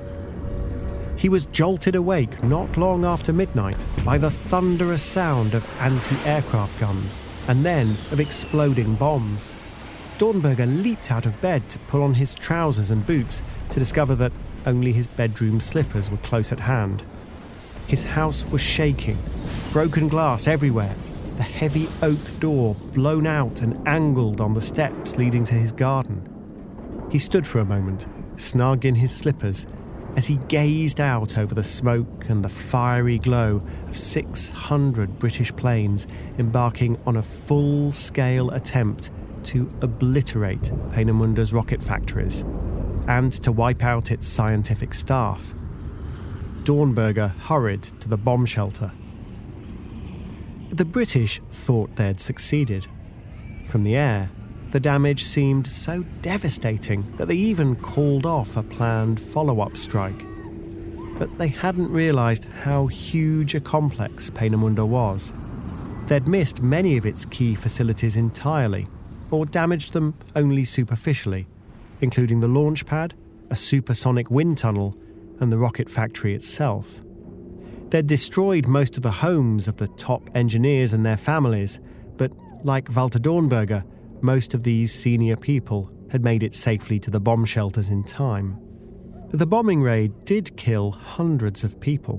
He 1.17 1.29
was 1.29 1.47
jolted 1.47 1.95
awake 1.95 2.43
not 2.43 2.77
long 2.77 3.05
after 3.05 3.33
midnight 3.33 3.87
by 4.05 4.19
the 4.19 4.31
thunderous 4.31 5.03
sound 5.03 5.55
of 5.55 5.69
anti 5.79 6.17
aircraft 6.25 6.79
guns 6.81 7.23
and 7.49 7.65
then 7.65 7.97
of 8.11 8.21
exploding 8.21 8.95
bombs. 8.95 9.53
Dornberger 10.19 10.67
leaped 10.83 11.11
out 11.11 11.27
of 11.27 11.41
bed 11.41 11.69
to 11.71 11.79
pull 11.81 12.03
on 12.03 12.15
his 12.15 12.35
trousers 12.35 12.91
and 12.91 13.07
boots 13.07 13.43
to 13.71 13.79
discover 13.79 14.15
that 14.17 14.33
only 14.67 14.93
his 14.93 15.09
bedroom 15.09 15.61
slippers 15.61 16.11
were 16.11 16.17
close 16.19 16.53
at 16.53 16.61
hand. 16.61 17.03
His 17.87 18.05
house 18.05 18.45
was 18.47 18.61
shaking, 18.61 19.19
broken 19.73 20.09
glass 20.09 20.47
everywhere, 20.47 20.95
the 21.37 21.43
heavy 21.43 21.89
oak 22.03 22.41
door 22.41 22.75
blown 22.95 23.27
out 23.27 23.61
and 23.63 23.87
angled 23.87 24.41
on 24.41 24.55
the 24.55 24.61
steps 24.61 25.17
leading 25.17 25.45
to 25.45 25.55
his 25.55 25.73
garden. 25.73 26.29
He 27.11 27.19
stood 27.19 27.47
for 27.47 27.59
a 27.59 27.65
moment, 27.65 28.07
snug 28.37 28.85
in 28.85 28.95
his 28.95 29.15
slippers, 29.15 29.67
as 30.17 30.27
he 30.27 30.37
gazed 30.49 31.01
out 31.01 31.39
over 31.39 31.55
the 31.55 31.65
smoke 31.65 32.27
and 32.29 32.45
the 32.45 32.49
fiery 32.49 33.19
glow 33.19 33.63
of 33.89 33.97
600 33.97 35.19
British 35.19 35.55
planes 35.57 36.07
embarking 36.39 36.99
on 37.07 37.17
a 37.17 37.23
full 37.23 37.93
scale 37.93 38.51
attempt 38.51 39.11
to 39.45 39.71
obliterate 39.81 40.73
Peenemünde's 40.91 41.53
rocket 41.53 41.83
factories 41.83 42.45
and 43.09 43.33
to 43.43 43.51
wipe 43.51 43.83
out 43.83 44.11
its 44.11 44.29
scientific 44.29 44.95
staff. 44.95 45.55
Dornberger 46.63 47.35
hurried 47.37 47.83
to 47.83 48.09
the 48.09 48.17
bomb 48.17 48.47
shelter. 48.47 48.93
The 50.71 50.85
British 50.85 51.41
thought 51.51 51.97
they'd 51.97 52.21
succeeded. 52.21 52.87
From 53.69 53.83
the 53.85 53.97
air, 53.97 54.31
the 54.73 54.81
damage 54.81 55.23
seemed 55.23 55.67
so 55.67 56.03
devastating 56.23 57.05
that 57.19 57.29
they 57.29 57.35
even 57.35 57.77
called 57.77 58.25
off 58.25 58.57
a 58.57 58.63
planned 58.63 59.21
follow 59.21 59.61
up 59.61 59.77
strike. 59.77 60.25
But 61.19 61.37
they 61.37 61.49
hadn't 61.49 61.93
realised 61.93 62.47
how 62.63 62.87
huge 62.87 63.55
a 63.55 63.61
complex 63.61 64.31
Peenemünde 64.31 64.89
was. 64.89 65.35
They'd 66.07 66.27
missed 66.27 66.63
many 66.63 66.97
of 66.97 67.05
its 67.05 67.27
key 67.27 67.55
facilities 67.55 68.17
entirely, 68.17 68.89
or 69.31 69.45
damaged 69.45 69.93
them 69.93 70.15
only 70.35 70.65
superficially, 70.65 71.47
including 72.01 72.41
the 72.41 72.49
launch 72.49 72.87
pad, 72.87 73.13
a 73.51 73.57
supersonic 73.57 74.31
wind 74.31 74.57
tunnel, 74.57 74.97
and 75.39 75.53
the 75.53 75.59
rocket 75.59 75.91
factory 75.91 76.35
itself. 76.35 77.01
They'd 77.91 78.07
destroyed 78.07 78.67
most 78.67 78.97
of 78.97 79.03
the 79.03 79.11
homes 79.11 79.69
of 79.69 79.77
the 79.77 79.89
top 79.89 80.31
engineers 80.35 80.95
and 80.95 81.05
their 81.05 81.19
families, 81.19 81.79
but 82.17 82.33
like 82.65 82.89
Walter 82.97 83.19
Dornberger, 83.19 83.85
most 84.23 84.55
of 84.55 84.63
these 84.63 84.93
senior 84.93 85.37
people 85.37 85.91
had 86.11 86.23
made 86.23 86.43
it 86.43 86.55
safely 86.55 87.01
to 87.01 87.11
the 87.11 87.21
bomb 87.21 87.45
shelters 87.45 87.89
in 87.89 88.05
time. 88.05 88.59
The 89.31 89.47
bombing 89.47 89.83
raid 89.83 90.25
did 90.25 90.57
kill 90.57 90.91
hundreds 90.91 91.65
of 91.65 91.81
people, 91.81 92.19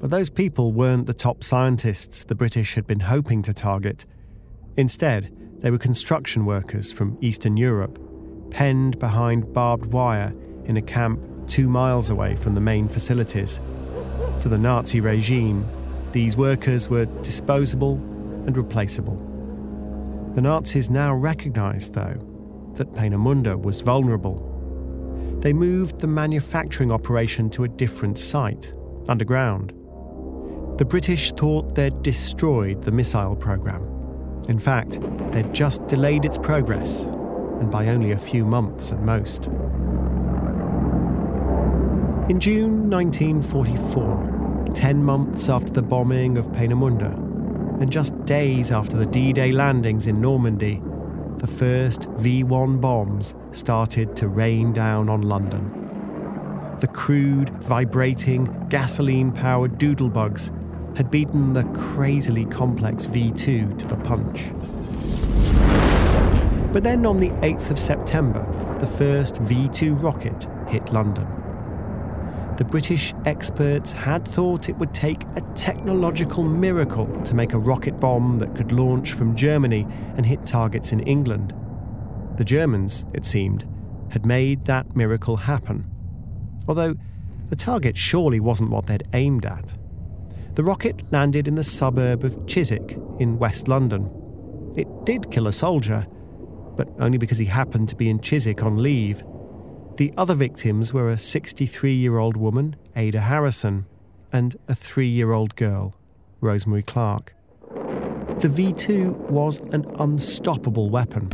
but 0.00 0.10
those 0.10 0.28
people 0.28 0.72
weren't 0.72 1.06
the 1.06 1.14
top 1.14 1.42
scientists 1.42 2.22
the 2.22 2.34
British 2.34 2.74
had 2.74 2.86
been 2.86 3.00
hoping 3.00 3.42
to 3.42 3.54
target. 3.54 4.04
Instead, 4.76 5.34
they 5.60 5.70
were 5.70 5.78
construction 5.78 6.44
workers 6.44 6.92
from 6.92 7.16
Eastern 7.22 7.56
Europe, 7.56 7.98
penned 8.50 8.98
behind 8.98 9.52
barbed 9.54 9.86
wire 9.86 10.34
in 10.66 10.76
a 10.76 10.82
camp 10.82 11.20
two 11.46 11.68
miles 11.68 12.10
away 12.10 12.36
from 12.36 12.54
the 12.54 12.60
main 12.60 12.88
facilities. 12.88 13.58
To 14.42 14.48
the 14.48 14.58
Nazi 14.58 15.00
regime, 15.00 15.66
these 16.12 16.36
workers 16.36 16.88
were 16.88 17.06
disposable 17.22 17.94
and 18.46 18.56
replaceable. 18.56 19.33
The 20.34 20.40
Nazis 20.40 20.90
now 20.90 21.14
recognised, 21.14 21.94
though, 21.94 22.18
that 22.74 22.92
Peenemünde 22.92 23.62
was 23.62 23.82
vulnerable. 23.82 24.50
They 25.40 25.52
moved 25.52 26.00
the 26.00 26.08
manufacturing 26.08 26.90
operation 26.90 27.48
to 27.50 27.62
a 27.62 27.68
different 27.68 28.18
site, 28.18 28.74
underground. 29.08 29.72
The 30.78 30.84
British 30.84 31.30
thought 31.32 31.76
they'd 31.76 32.02
destroyed 32.02 32.82
the 32.82 32.90
missile 32.90 33.36
programme. 33.36 34.42
In 34.48 34.58
fact, 34.58 34.98
they'd 35.30 35.52
just 35.52 35.86
delayed 35.86 36.24
its 36.24 36.36
progress, 36.36 37.02
and 37.02 37.70
by 37.70 37.86
only 37.86 38.10
a 38.10 38.18
few 38.18 38.44
months 38.44 38.90
at 38.90 39.00
most. 39.02 39.46
In 42.28 42.40
June 42.40 42.90
1944, 42.90 44.72
10 44.74 45.04
months 45.04 45.48
after 45.48 45.70
the 45.70 45.82
bombing 45.82 46.36
of 46.38 46.48
Peenemünde, 46.48 47.23
and 47.84 47.92
just 47.92 48.24
days 48.24 48.72
after 48.72 48.96
the 48.96 49.04
D 49.04 49.34
Day 49.34 49.52
landings 49.52 50.06
in 50.06 50.18
Normandy, 50.18 50.80
the 51.36 51.46
first 51.46 52.06
V 52.16 52.42
1 52.42 52.80
bombs 52.80 53.34
started 53.52 54.16
to 54.16 54.26
rain 54.26 54.72
down 54.72 55.10
on 55.10 55.20
London. 55.20 55.70
The 56.80 56.86
crude, 56.86 57.50
vibrating, 57.62 58.48
gasoline 58.70 59.32
powered 59.32 59.76
doodlebugs 59.76 60.48
had 60.96 61.10
beaten 61.10 61.52
the 61.52 61.64
crazily 61.74 62.46
complex 62.46 63.04
V 63.04 63.30
2 63.30 63.74
to 63.76 63.86
the 63.86 63.96
punch. 63.96 64.46
But 66.72 66.84
then 66.84 67.04
on 67.04 67.18
the 67.18 67.28
8th 67.42 67.68
of 67.68 67.78
September, 67.78 68.46
the 68.80 68.86
first 68.86 69.36
V 69.36 69.68
2 69.68 69.94
rocket 69.96 70.46
hit 70.68 70.90
London 70.90 71.26
the 72.56 72.64
British 72.64 73.12
experts 73.24 73.90
had 73.90 74.26
thought 74.26 74.68
it 74.68 74.76
would 74.76 74.94
take 74.94 75.24
a 75.34 75.40
technological 75.54 76.44
miracle 76.44 77.06
to 77.24 77.34
make 77.34 77.52
a 77.52 77.58
rocket 77.58 77.98
bomb 77.98 78.38
that 78.38 78.54
could 78.54 78.70
launch 78.70 79.12
from 79.12 79.34
Germany 79.34 79.86
and 80.16 80.24
hit 80.24 80.46
targets 80.46 80.92
in 80.92 81.00
England. 81.00 81.52
The 82.36 82.44
Germans, 82.44 83.04
it 83.12 83.24
seemed, 83.24 83.66
had 84.10 84.24
made 84.24 84.66
that 84.66 84.94
miracle 84.94 85.36
happen. 85.36 85.90
Although 86.68 86.94
the 87.48 87.56
target 87.56 87.96
surely 87.96 88.40
wasn't 88.40 88.70
what 88.70 88.86
they'd 88.86 89.08
aimed 89.12 89.44
at. 89.44 89.74
The 90.54 90.62
rocket 90.64 91.02
landed 91.10 91.48
in 91.48 91.56
the 91.56 91.64
suburb 91.64 92.22
of 92.22 92.46
Chiswick 92.46 92.96
in 93.18 93.38
West 93.38 93.66
London. 93.66 94.08
It 94.76 94.86
did 95.04 95.30
kill 95.32 95.48
a 95.48 95.52
soldier, 95.52 96.06
but 96.76 96.88
only 97.00 97.18
because 97.18 97.38
he 97.38 97.46
happened 97.46 97.88
to 97.88 97.96
be 97.96 98.08
in 98.08 98.20
Chiswick 98.20 98.62
on 98.62 98.80
leave. 98.80 99.24
The 99.96 100.12
other 100.16 100.34
victims 100.34 100.92
were 100.92 101.08
a 101.08 101.16
63 101.16 101.92
year 101.92 102.18
old 102.18 102.36
woman, 102.36 102.74
Ada 102.96 103.20
Harrison, 103.20 103.86
and 104.32 104.56
a 104.66 104.74
three 104.74 105.06
year 105.06 105.30
old 105.30 105.54
girl, 105.54 105.94
Rosemary 106.40 106.82
Clark. 106.82 107.32
The 108.40 108.48
V 108.48 108.72
2 108.72 109.12
was 109.30 109.60
an 109.70 109.86
unstoppable 110.00 110.90
weapon. 110.90 111.28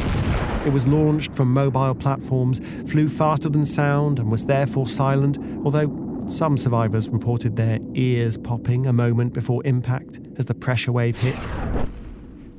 It 0.67 0.75
was 0.75 0.87
launched 0.87 1.35
from 1.35 1.55
mobile 1.55 1.95
platforms, 1.95 2.61
flew 2.87 3.09
faster 3.09 3.49
than 3.49 3.65
sound, 3.65 4.19
and 4.19 4.31
was 4.31 4.45
therefore 4.45 4.87
silent, 4.87 5.39
although 5.65 6.27
some 6.29 6.59
survivors 6.59 7.09
reported 7.09 7.57
their 7.57 7.79
ears 7.95 8.37
popping 8.37 8.85
a 8.85 8.93
moment 8.93 9.33
before 9.33 9.65
impact 9.65 10.21
as 10.37 10.45
the 10.45 10.55
pressure 10.55 10.93
wave 10.93 11.17
hit. 11.17 11.49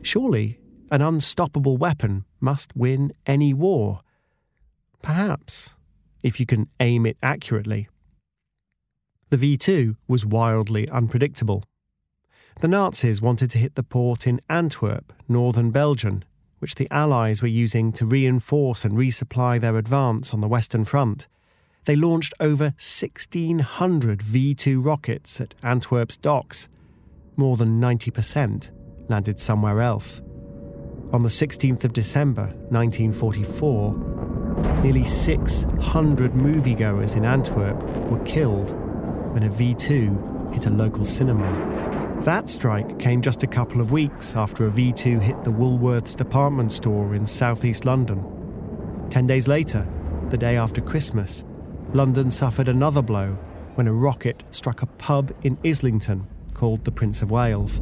Surely, 0.01 0.57
an 0.89 1.03
unstoppable 1.03 1.77
weapon 1.77 2.25
must 2.39 2.75
win 2.75 3.13
any 3.27 3.53
war. 3.53 4.01
Perhaps 5.03 5.75
if 6.23 6.39
you 6.39 6.45
can 6.45 6.69
aim 6.79 7.05
it 7.05 7.17
accurately. 7.21 7.87
The 9.29 9.37
V 9.37 9.57
2 9.57 9.95
was 10.07 10.25
wildly 10.25 10.89
unpredictable. 10.89 11.63
The 12.59 12.67
Nazis 12.67 13.21
wanted 13.21 13.49
to 13.51 13.57
hit 13.57 13.75
the 13.75 13.83
port 13.83 14.27
in 14.27 14.41
Antwerp, 14.49 15.13
northern 15.27 15.71
Belgium, 15.71 16.23
which 16.59 16.75
the 16.75 16.87
Allies 16.91 17.41
were 17.41 17.47
using 17.47 17.91
to 17.93 18.05
reinforce 18.05 18.85
and 18.85 18.97
resupply 18.97 19.59
their 19.59 19.77
advance 19.77 20.33
on 20.33 20.41
the 20.41 20.47
Western 20.47 20.85
Front. 20.85 21.27
They 21.85 21.95
launched 21.95 22.33
over 22.39 22.75
1,600 22.75 24.21
V 24.21 24.53
2 24.53 24.81
rockets 24.81 25.41
at 25.41 25.55
Antwerp's 25.63 26.17
docks. 26.17 26.67
More 27.35 27.57
than 27.57 27.81
90% 27.81 28.69
landed 29.09 29.39
somewhere 29.39 29.81
else. 29.81 30.21
On 31.11 31.21
the 31.21 31.29
16th 31.29 31.83
of 31.83 31.93
December 31.93 32.53
1944, 32.69 34.30
nearly 34.83 35.05
600 35.05 36.33
moviegoers 36.33 37.15
in 37.15 37.25
Antwerp 37.25 37.81
were 38.09 38.23
killed 38.25 38.71
when 39.33 39.43
a 39.43 39.49
V 39.49 39.73
2 39.73 40.49
hit 40.53 40.65
a 40.65 40.69
local 40.69 41.05
cinema. 41.05 42.19
That 42.21 42.49
strike 42.49 42.99
came 42.99 43.21
just 43.21 43.43
a 43.43 43.47
couple 43.47 43.81
of 43.81 43.91
weeks 43.91 44.35
after 44.35 44.65
a 44.65 44.71
V 44.71 44.91
2 44.91 45.19
hit 45.19 45.43
the 45.43 45.51
Woolworths 45.51 46.15
department 46.15 46.71
store 46.71 47.15
in 47.15 47.25
southeast 47.25 47.85
London. 47.85 48.23
Ten 49.09 49.27
days 49.27 49.47
later, 49.47 49.87
the 50.29 50.37
day 50.37 50.57
after 50.57 50.81
Christmas, 50.81 51.43
London 51.93 52.31
suffered 52.31 52.67
another 52.67 53.01
blow 53.01 53.37
when 53.75 53.87
a 53.87 53.93
rocket 53.93 54.43
struck 54.51 54.81
a 54.81 54.85
pub 54.85 55.31
in 55.43 55.57
Islington 55.65 56.27
called 56.53 56.85
the 56.85 56.91
Prince 56.91 57.21
of 57.21 57.31
Wales. 57.31 57.81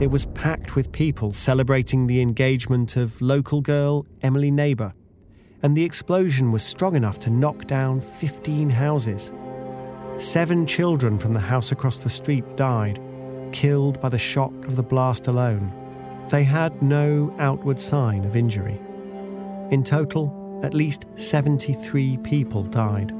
It 0.00 0.10
was 0.10 0.26
packed 0.26 0.76
with 0.76 0.92
people 0.92 1.32
celebrating 1.32 2.06
the 2.06 2.20
engagement 2.20 2.96
of 2.96 3.20
local 3.20 3.60
girl 3.60 4.06
Emily 4.22 4.50
Neighbour, 4.50 4.94
and 5.62 5.76
the 5.76 5.84
explosion 5.84 6.52
was 6.52 6.62
strong 6.62 6.94
enough 6.94 7.18
to 7.20 7.30
knock 7.30 7.66
down 7.66 8.00
15 8.00 8.70
houses. 8.70 9.32
Seven 10.18 10.66
children 10.66 11.18
from 11.18 11.34
the 11.34 11.40
house 11.40 11.72
across 11.72 11.98
the 11.98 12.10
street 12.10 12.44
died, 12.56 13.00
killed 13.52 14.00
by 14.00 14.08
the 14.08 14.18
shock 14.18 14.52
of 14.66 14.76
the 14.76 14.82
blast 14.82 15.26
alone. 15.26 15.72
They 16.28 16.44
had 16.44 16.82
no 16.82 17.34
outward 17.38 17.80
sign 17.80 18.24
of 18.24 18.36
injury. 18.36 18.78
In 19.70 19.82
total, 19.84 20.60
at 20.62 20.74
least 20.74 21.06
73 21.16 22.18
people 22.18 22.64
died. 22.64 23.12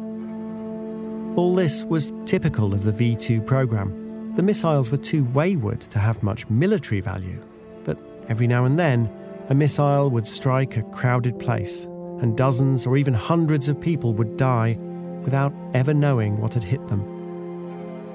All 1.37 1.55
this 1.55 1.85
was 1.85 2.13
typical 2.25 2.75
of 2.75 2.85
the 2.85 2.93
V 2.93 3.15
2 3.17 3.41
program. 3.41 4.35
The 4.35 4.43
missiles 4.43 4.91
were 4.91 4.99
too 4.99 5.25
wayward 5.25 5.81
to 5.83 5.99
have 5.99 6.23
much 6.23 6.49
military 6.49 7.01
value, 7.01 7.43
but 7.85 7.99
every 8.29 8.47
now 8.47 8.65
and 8.65 8.79
then, 8.79 9.11
a 9.49 9.55
missile 9.55 10.11
would 10.11 10.29
strike 10.29 10.77
a 10.77 10.83
crowded 10.83 11.39
place, 11.39 11.87
and 12.21 12.37
dozens 12.37 12.87
or 12.87 12.97
even 12.97 13.15
hundreds 13.15 13.69
of 13.69 13.81
people 13.81 14.13
would 14.15 14.37
die 14.37 14.77
without 15.25 15.53
ever 15.75 15.95
knowing 15.95 16.41
what 16.41 16.55
had 16.55 16.65
hit 16.65 16.87
them. 16.89 17.03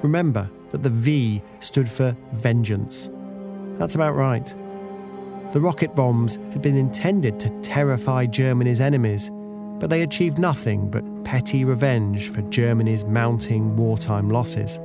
Remember, 0.01 0.49
that 0.73 0.83
the 0.83 0.89
V 0.89 1.41
stood 1.59 1.87
for 1.87 2.17
vengeance. 2.33 3.09
That's 3.77 3.95
about 3.95 4.15
right. 4.15 4.53
The 5.53 5.61
rocket 5.61 5.95
bombs 5.95 6.37
had 6.51 6.63
been 6.63 6.75
intended 6.75 7.39
to 7.39 7.61
terrify 7.61 8.25
Germany's 8.25 8.81
enemies, 8.81 9.29
but 9.79 9.91
they 9.91 10.01
achieved 10.01 10.39
nothing 10.39 10.89
but 10.89 11.03
petty 11.23 11.63
revenge 11.63 12.29
for 12.29 12.41
Germany's 12.43 13.05
mounting 13.05 13.77
wartime 13.77 14.29
losses. 14.29 14.79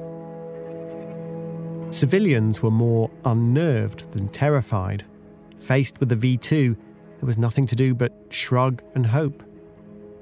Civilians 1.90 2.62
were 2.62 2.70
more 2.70 3.10
unnerved 3.24 4.10
than 4.10 4.28
terrified. 4.28 5.06
Faced 5.58 5.98
with 6.00 6.10
the 6.10 6.16
V 6.16 6.36
2, 6.36 6.76
there 7.18 7.26
was 7.26 7.38
nothing 7.38 7.66
to 7.66 7.76
do 7.76 7.94
but 7.94 8.12
shrug 8.30 8.82
and 8.94 9.06
hope. 9.06 9.42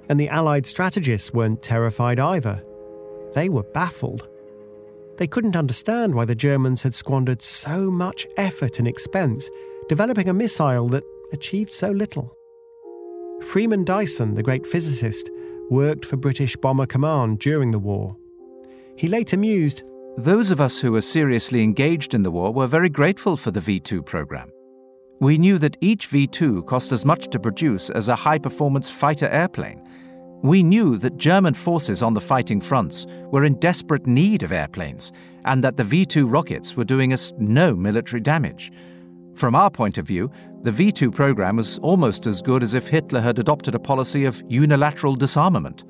And 0.09 0.19
the 0.19 0.29
Allied 0.29 0.67
strategists 0.67 1.33
weren't 1.33 1.63
terrified 1.63 2.19
either. 2.19 2.63
They 3.35 3.49
were 3.49 3.65
baffled. 3.65 4.29
They 5.19 5.27
couldn't 5.27 5.57
understand 5.57 6.15
why 6.15 6.25
the 6.25 6.35
Germans 6.35 6.83
had 6.83 6.95
squandered 6.95 7.43
so 7.43 7.91
much 7.91 8.27
effort 8.37 8.79
and 8.79 8.87
expense 8.87 9.49
developing 9.89 10.29
a 10.29 10.35
missile 10.35 10.89
that 10.89 11.05
achieved 11.33 11.73
so 11.73 11.91
little. 11.91 12.37
Freeman 13.43 13.85
Dyson, 13.85 14.35
the 14.35 14.43
great 14.43 14.67
physicist, 14.67 15.31
worked 15.71 16.05
for 16.05 16.17
British 16.17 16.57
Bomber 16.57 16.87
Command 16.87 17.39
during 17.39 17.71
the 17.71 17.79
war. 17.79 18.17
He 18.97 19.09
later 19.09 19.37
mused 19.37 19.83
Those 20.17 20.51
of 20.51 20.63
us 20.63 20.81
who 20.81 20.93
were 20.93 21.03
seriously 21.03 21.63
engaged 21.63 22.15
in 22.15 22.23
the 22.23 22.31
war 22.31 22.51
were 22.51 22.67
very 22.67 22.89
grateful 22.89 23.37
for 23.37 23.51
the 23.51 23.61
V 23.61 23.79
2 23.81 24.03
program. 24.03 24.51
We 25.21 25.39
knew 25.39 25.59
that 25.59 25.77
each 25.81 26.07
V 26.09 26.27
2 26.27 26.63
cost 26.65 26.93
as 26.93 27.05
much 27.05 27.29
to 27.29 27.39
produce 27.39 27.91
as 27.91 28.09
a 28.09 28.17
high 28.17 28.39
performance 28.39 28.91
fighter 28.91 29.29
airplane 29.29 29.83
we 30.43 30.63
knew 30.63 30.97
that 30.99 31.17
German 31.17 31.55
forces 31.55 32.03
on 32.03 32.15
the 32.15 32.21
fighting 32.21 32.61
fronts 32.61 33.07
were 33.33 33.45
in 33.45 33.59
desperate 33.59 34.07
need 34.07 34.43
of 34.43 34.53
airplanes 34.53 35.13
and 35.45 35.63
that 35.65 35.77
the 35.77 35.85
V 35.85 36.05
2 36.05 36.27
rockets 36.27 36.77
were 36.77 36.85
doing 36.85 37.13
us 37.13 37.33
no 37.39 37.75
military 37.75 38.21
damage. 38.21 38.71
From 39.35 39.55
our 39.55 39.71
point 39.71 39.99
of 39.99 40.07
view, 40.07 40.31
the 40.63 40.73
V 40.73 40.93
2 40.93 41.11
program 41.11 41.57
was 41.57 41.79
almost 41.79 42.27
as 42.27 42.43
good 42.43 42.63
as 42.63 42.75
if 42.75 42.89
Hitler 42.89 43.21
had 43.21 43.39
adopted 43.39 43.75
a 43.75 43.79
policy 43.79 44.25
of 44.25 44.43
unilateral 44.49 45.17
disarmament. 45.17 45.85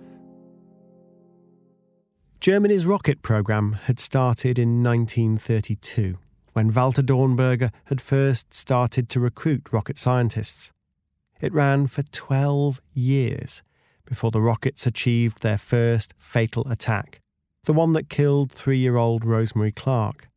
Germany's 2.41 2.87
rocket 2.87 3.23
program 3.23 3.73
had 3.85 3.99
started 3.99 4.59
in 4.59 4.83
1932, 4.83 6.19
when 6.57 6.73
Walter 6.73 7.03
Dornberger 7.03 7.71
had 7.85 8.01
first 8.01 8.55
started 8.55 9.11
to 9.11 9.21
recruit 9.21 9.71
rocket 9.75 9.99
scientists. 9.99 10.73
It 11.39 11.53
ran 11.53 11.87
for 11.87 12.03
12 12.03 12.81
years 12.95 13.63
before 14.07 14.31
the 14.31 14.41
rockets 14.41 14.87
achieved 14.87 15.43
their 15.43 15.59
first 15.59 16.15
fatal 16.19 16.67
attack, 16.71 17.21
the 17.65 17.75
one 17.75 17.93
that 17.93 18.09
killed 18.09 18.51
three 18.51 18.79
year 18.79 18.97
old 18.97 19.23
Rosemary 19.23 19.71
Clark. 19.71 20.31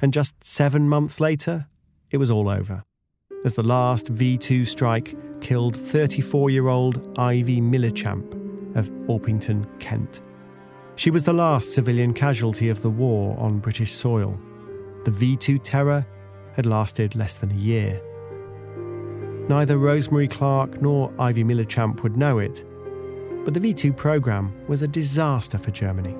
And 0.00 0.12
just 0.12 0.44
seven 0.44 0.88
months 0.88 1.18
later, 1.18 1.66
it 2.12 2.18
was 2.18 2.30
all 2.30 2.48
over, 2.48 2.84
as 3.44 3.54
the 3.54 3.64
last 3.64 4.06
V 4.06 4.38
2 4.38 4.64
strike 4.64 5.16
killed 5.40 5.76
34 5.76 6.50
year 6.50 6.68
old 6.68 7.18
Ivy 7.18 7.60
Millichamp 7.60 8.76
of 8.76 8.88
Orpington, 9.08 9.66
Kent. 9.80 10.20
She 10.94 11.10
was 11.10 11.24
the 11.24 11.32
last 11.32 11.72
civilian 11.72 12.14
casualty 12.14 12.68
of 12.68 12.80
the 12.82 12.90
war 12.90 13.36
on 13.40 13.58
British 13.58 13.90
soil. 13.90 14.38
The 15.04 15.10
V 15.10 15.36
2 15.36 15.58
terror 15.58 16.06
had 16.54 16.66
lasted 16.66 17.16
less 17.16 17.36
than 17.38 17.50
a 17.50 17.54
year. 17.54 18.00
Neither 19.48 19.78
Rosemary 19.78 20.28
Clark 20.28 20.80
nor 20.80 21.12
Ivy 21.18 21.42
Millichamp 21.42 22.02
would 22.02 22.16
know 22.16 22.38
it, 22.38 22.64
but 23.44 23.54
the 23.54 23.60
V 23.60 23.74
2 23.74 23.92
programme 23.92 24.54
was 24.68 24.82
a 24.82 24.88
disaster 24.88 25.58
for 25.58 25.72
Germany. 25.72 26.14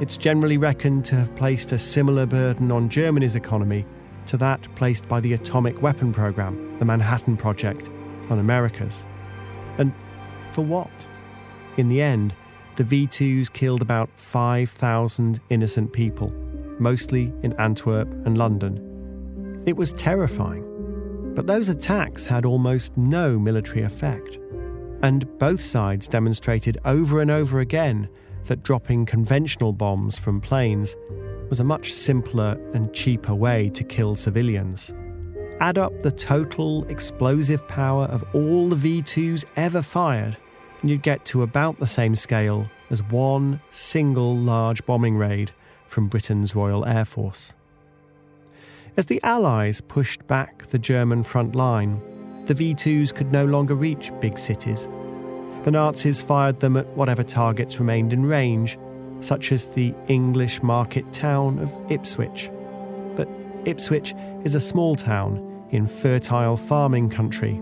It's 0.00 0.16
generally 0.16 0.58
reckoned 0.58 1.04
to 1.06 1.16
have 1.16 1.34
placed 1.34 1.72
a 1.72 1.78
similar 1.78 2.26
burden 2.26 2.70
on 2.70 2.88
Germany's 2.88 3.34
economy 3.34 3.84
to 4.26 4.36
that 4.36 4.62
placed 4.76 5.08
by 5.08 5.20
the 5.20 5.32
atomic 5.32 5.82
weapon 5.82 6.12
programme, 6.12 6.78
the 6.78 6.84
Manhattan 6.84 7.36
Project, 7.36 7.90
on 8.30 8.38
America's. 8.38 9.06
And 9.78 9.92
for 10.52 10.62
what? 10.62 11.06
In 11.76 11.88
the 11.88 12.00
end, 12.00 12.34
the 12.76 12.84
V 12.84 13.06
2s 13.06 13.52
killed 13.52 13.82
about 13.82 14.10
5,000 14.16 15.40
innocent 15.50 15.92
people, 15.92 16.32
mostly 16.78 17.32
in 17.42 17.52
Antwerp 17.54 18.08
and 18.26 18.36
London. 18.36 19.62
It 19.66 19.76
was 19.76 19.92
terrifying. 19.92 20.62
But 21.34 21.46
those 21.46 21.68
attacks 21.68 22.24
had 22.24 22.44
almost 22.44 22.96
no 22.96 23.38
military 23.38 23.82
effect. 23.82 24.38
And 25.02 25.38
both 25.38 25.62
sides 25.62 26.08
demonstrated 26.08 26.78
over 26.84 27.20
and 27.20 27.30
over 27.30 27.60
again 27.60 28.08
that 28.44 28.62
dropping 28.62 29.06
conventional 29.06 29.72
bombs 29.72 30.18
from 30.18 30.40
planes 30.40 30.96
was 31.48 31.60
a 31.60 31.64
much 31.64 31.92
simpler 31.92 32.58
and 32.74 32.92
cheaper 32.92 33.34
way 33.34 33.70
to 33.70 33.84
kill 33.84 34.14
civilians. 34.14 34.94
Add 35.60 35.78
up 35.78 36.00
the 36.00 36.10
total 36.10 36.84
explosive 36.84 37.66
power 37.68 38.04
of 38.04 38.24
all 38.34 38.68
the 38.68 38.76
V 38.76 39.02
2s 39.02 39.44
ever 39.56 39.82
fired, 39.82 40.36
and 40.80 40.90
you'd 40.90 41.02
get 41.02 41.24
to 41.26 41.42
about 41.42 41.78
the 41.78 41.86
same 41.86 42.14
scale 42.14 42.66
as 42.90 43.02
one 43.02 43.60
single 43.70 44.36
large 44.36 44.84
bombing 44.86 45.16
raid 45.16 45.52
from 45.86 46.08
Britain's 46.08 46.54
Royal 46.54 46.84
Air 46.84 47.04
Force. 47.04 47.52
As 48.96 49.06
the 49.06 49.20
Allies 49.22 49.80
pushed 49.80 50.26
back 50.26 50.66
the 50.68 50.78
German 50.78 51.22
front 51.22 51.54
line, 51.54 52.00
the 52.46 52.54
V 52.54 52.74
2s 52.74 53.14
could 53.14 53.32
no 53.32 53.44
longer 53.44 53.74
reach 53.74 54.12
big 54.20 54.38
cities. 54.38 54.88
The 55.64 55.70
Nazis 55.70 56.22
fired 56.22 56.60
them 56.60 56.76
at 56.76 56.86
whatever 56.96 57.22
targets 57.22 57.78
remained 57.78 58.12
in 58.12 58.24
range, 58.24 58.78
such 59.20 59.52
as 59.52 59.68
the 59.68 59.92
English 60.08 60.62
market 60.62 61.12
town 61.12 61.58
of 61.58 61.74
Ipswich. 61.90 62.50
But 63.16 63.28
Ipswich 63.64 64.14
is 64.44 64.54
a 64.54 64.60
small 64.60 64.94
town 64.94 65.66
in 65.70 65.86
fertile 65.86 66.56
farming 66.56 67.10
country. 67.10 67.60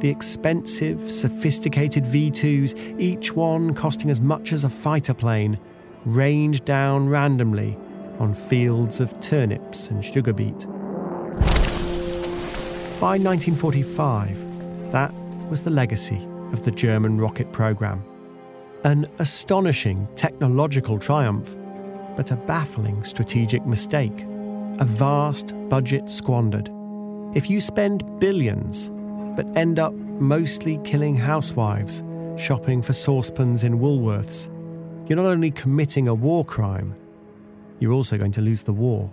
The 0.00 0.08
expensive, 0.08 1.12
sophisticated 1.12 2.06
V 2.06 2.30
2s, 2.30 3.00
each 3.00 3.32
one 3.34 3.74
costing 3.74 4.10
as 4.10 4.20
much 4.20 4.52
as 4.52 4.64
a 4.64 4.68
fighter 4.68 5.14
plane, 5.14 5.58
rained 6.06 6.64
down 6.64 7.08
randomly 7.08 7.76
on 8.20 8.32
fields 8.32 9.00
of 9.00 9.20
turnips 9.20 9.88
and 9.88 10.04
sugar 10.04 10.32
beet. 10.32 10.66
By 13.00 13.18
1945, 13.18 14.92
that 14.92 15.12
was 15.50 15.62
the 15.62 15.70
legacy 15.70 16.26
of 16.52 16.62
the 16.62 16.70
German 16.70 17.20
rocket 17.20 17.52
program. 17.52 18.04
An 18.84 19.06
astonishing 19.18 20.06
technological 20.14 20.98
triumph, 20.98 21.56
but 22.16 22.30
a 22.30 22.36
baffling 22.36 23.02
strategic 23.02 23.66
mistake. 23.66 24.24
A 24.78 24.84
vast 24.84 25.54
budget 25.68 26.08
squandered. 26.08 26.70
If 27.34 27.50
you 27.50 27.60
spend 27.60 28.20
billions, 28.20 28.90
but 29.36 29.46
end 29.56 29.78
up 29.78 29.92
mostly 29.92 30.78
killing 30.84 31.16
housewives, 31.16 32.02
shopping 32.36 32.80
for 32.80 32.92
saucepans 32.92 33.64
in 33.64 33.80
Woolworths, 33.80 34.48
you're 35.08 35.16
not 35.16 35.26
only 35.26 35.50
committing 35.50 36.08
a 36.08 36.14
war 36.14 36.44
crime, 36.44 36.94
you're 37.78 37.92
also 37.92 38.18
going 38.18 38.32
to 38.32 38.40
lose 38.40 38.62
the 38.62 38.72
war. 38.72 39.12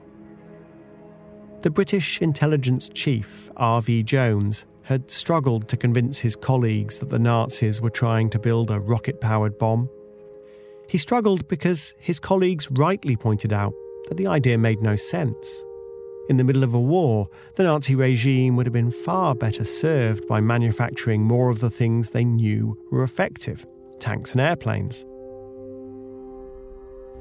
The 1.61 1.69
British 1.69 2.21
intelligence 2.21 2.89
chief, 2.89 3.49
R.V. 3.55 4.03
Jones, 4.03 4.65
had 4.83 5.09
struggled 5.09 5.67
to 5.69 5.77
convince 5.77 6.19
his 6.19 6.35
colleagues 6.35 6.99
that 6.99 7.09
the 7.09 7.19
Nazis 7.19 7.79
were 7.79 7.89
trying 7.89 8.29
to 8.31 8.39
build 8.39 8.69
a 8.69 8.79
rocket 8.79 9.21
powered 9.21 9.57
bomb. 9.57 9.89
He 10.89 10.97
struggled 10.97 11.47
because 11.47 11.93
his 11.99 12.19
colleagues 12.19 12.69
rightly 12.71 13.15
pointed 13.15 13.53
out 13.53 13.73
that 14.09 14.17
the 14.17 14.27
idea 14.27 14.57
made 14.57 14.81
no 14.81 14.95
sense. 14.95 15.63
In 16.29 16.37
the 16.37 16.43
middle 16.43 16.63
of 16.63 16.73
a 16.73 16.79
war, 16.79 17.29
the 17.55 17.63
Nazi 17.63 17.95
regime 17.95 18.55
would 18.55 18.65
have 18.65 18.73
been 18.73 18.91
far 18.91 19.35
better 19.35 19.63
served 19.63 20.27
by 20.27 20.41
manufacturing 20.41 21.21
more 21.21 21.49
of 21.49 21.59
the 21.59 21.69
things 21.69 22.09
they 22.09 22.25
knew 22.25 22.77
were 22.91 23.03
effective 23.03 23.65
tanks 23.99 24.33
and 24.33 24.41
airplanes. 24.41 25.05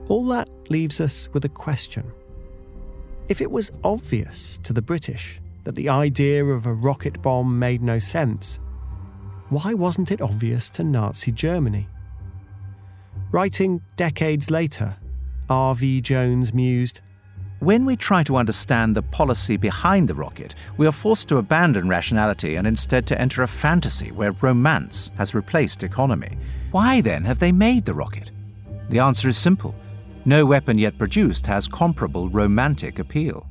All 0.09 0.27
that 0.29 0.49
leaves 0.69 1.01
us 1.01 1.29
with 1.33 1.45
a 1.45 1.49
question. 1.49 2.11
If 3.29 3.41
it 3.41 3.51
was 3.51 3.71
obvious 3.85 4.59
to 4.65 4.73
the 4.73 4.83
British 4.83 5.41
that 5.65 5.75
the 5.75 5.89
idea 5.89 6.45
of 6.45 6.67
a 6.67 6.73
rocket 6.75 7.23
bomb 7.23 7.59
made 7.59 7.83
no 7.83 7.99
sense, 7.99 8.59
why 9.49 9.75
wasn't 9.75 10.11
it 10.11 10.21
obvious 10.21 10.69
to 10.71 10.85
Nazi 10.85 11.31
Germany? 11.31 11.89
Writing 13.31 13.81
decades 13.97 14.51
later, 14.51 14.97
R.V. 15.49 16.01
Jones 16.01 16.53
mused 16.53 17.01
When 17.61 17.85
we 17.85 17.97
try 17.97 18.23
to 18.25 18.37
understand 18.37 18.97
the 18.97 19.03
policy 19.03 19.57
behind 19.57 20.09
the 20.09 20.15
rocket, 20.15 20.55
we 20.79 20.87
are 20.87 20.93
forced 20.93 21.29
to 21.29 21.37
abandon 21.37 21.89
rationality 21.89 22.57
and 22.57 22.67
instead 22.67 23.07
to 23.07 23.21
enter 23.21 23.43
a 23.43 23.49
fantasy 23.49 24.11
where 24.11 24.33
romance 24.33 25.13
has 25.17 25.35
replaced 25.35 25.85
economy. 25.85 26.39
Why 26.73 27.01
then 27.01 27.25
have 27.25 27.39
they 27.39 27.53
made 27.53 27.85
the 27.85 27.95
rocket? 27.95 28.31
The 28.89 28.99
answer 28.99 29.29
is 29.29 29.39
simple 29.39 29.75
no 30.27 30.47
weapon 30.47 30.79
yet 30.79 30.99
produced 30.99 31.47
has 31.47 31.69
comparable 31.69 32.29
romantic 32.29 32.99
appeal. 32.99 33.47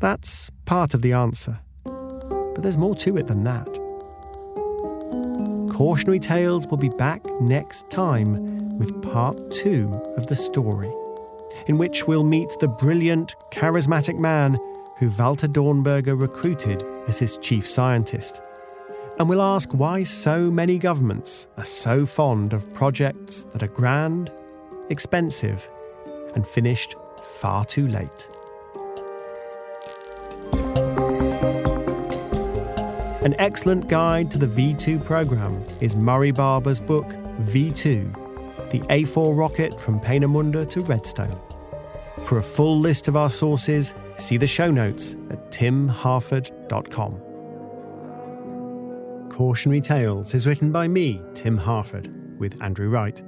That's 0.00 0.50
part 0.64 0.94
of 0.94 1.02
the 1.02 1.12
answer. 1.12 1.60
But 1.84 2.62
there's 2.62 2.76
more 2.76 2.96
to 2.96 3.16
it 3.16 3.28
than 3.28 3.44
that. 3.44 3.68
Cautionary 5.72 6.18
Tales 6.18 6.66
will 6.66 6.76
be 6.78 6.88
back 6.90 7.24
next 7.40 7.88
time 7.90 8.78
with 8.78 9.02
part 9.02 9.50
two 9.50 9.90
of 10.16 10.26
the 10.26 10.36
story, 10.36 10.92
in 11.66 11.78
which 11.78 12.06
we'll 12.06 12.24
meet 12.24 12.54
the 12.60 12.68
brilliant, 12.68 13.34
charismatic 13.52 14.18
man 14.18 14.58
who 14.98 15.10
Walter 15.10 15.48
Dornberger 15.48 16.20
recruited 16.20 16.82
as 17.08 17.18
his 17.18 17.36
chief 17.38 17.68
scientist. 17.68 18.40
And 19.18 19.28
we'll 19.28 19.42
ask 19.42 19.70
why 19.72 20.02
so 20.02 20.50
many 20.50 20.78
governments 20.78 21.46
are 21.56 21.64
so 21.64 22.06
fond 22.06 22.52
of 22.52 22.72
projects 22.74 23.44
that 23.52 23.62
are 23.62 23.68
grand 23.68 24.30
expensive, 24.92 25.66
and 26.36 26.46
finished 26.46 26.94
far 27.40 27.64
too 27.64 27.88
late. 27.88 28.28
An 33.24 33.34
excellent 33.38 33.88
guide 33.88 34.30
to 34.32 34.38
the 34.38 34.46
V2 34.46 35.04
program 35.04 35.64
is 35.80 35.96
Murray 35.96 36.30
Barber's 36.30 36.80
book 36.80 37.06
V2 37.06 38.70
The 38.70 38.80
A4 38.80 39.36
Rocket 39.36 39.80
from 39.80 39.98
Peenemünde 40.00 40.68
to 40.70 40.80
Redstone. 40.80 41.38
For 42.24 42.38
a 42.38 42.42
full 42.42 42.78
list 42.78 43.08
of 43.08 43.16
our 43.16 43.30
sources, 43.30 43.94
see 44.18 44.36
the 44.36 44.46
show 44.46 44.70
notes 44.70 45.16
at 45.30 45.50
timharford.com. 45.50 47.20
Cautionary 49.30 49.80
Tales 49.80 50.34
is 50.34 50.46
written 50.46 50.70
by 50.70 50.86
me, 50.86 51.22
Tim 51.34 51.56
Harford, 51.56 52.38
with 52.38 52.60
Andrew 52.62 52.88
Wright. 52.88 53.22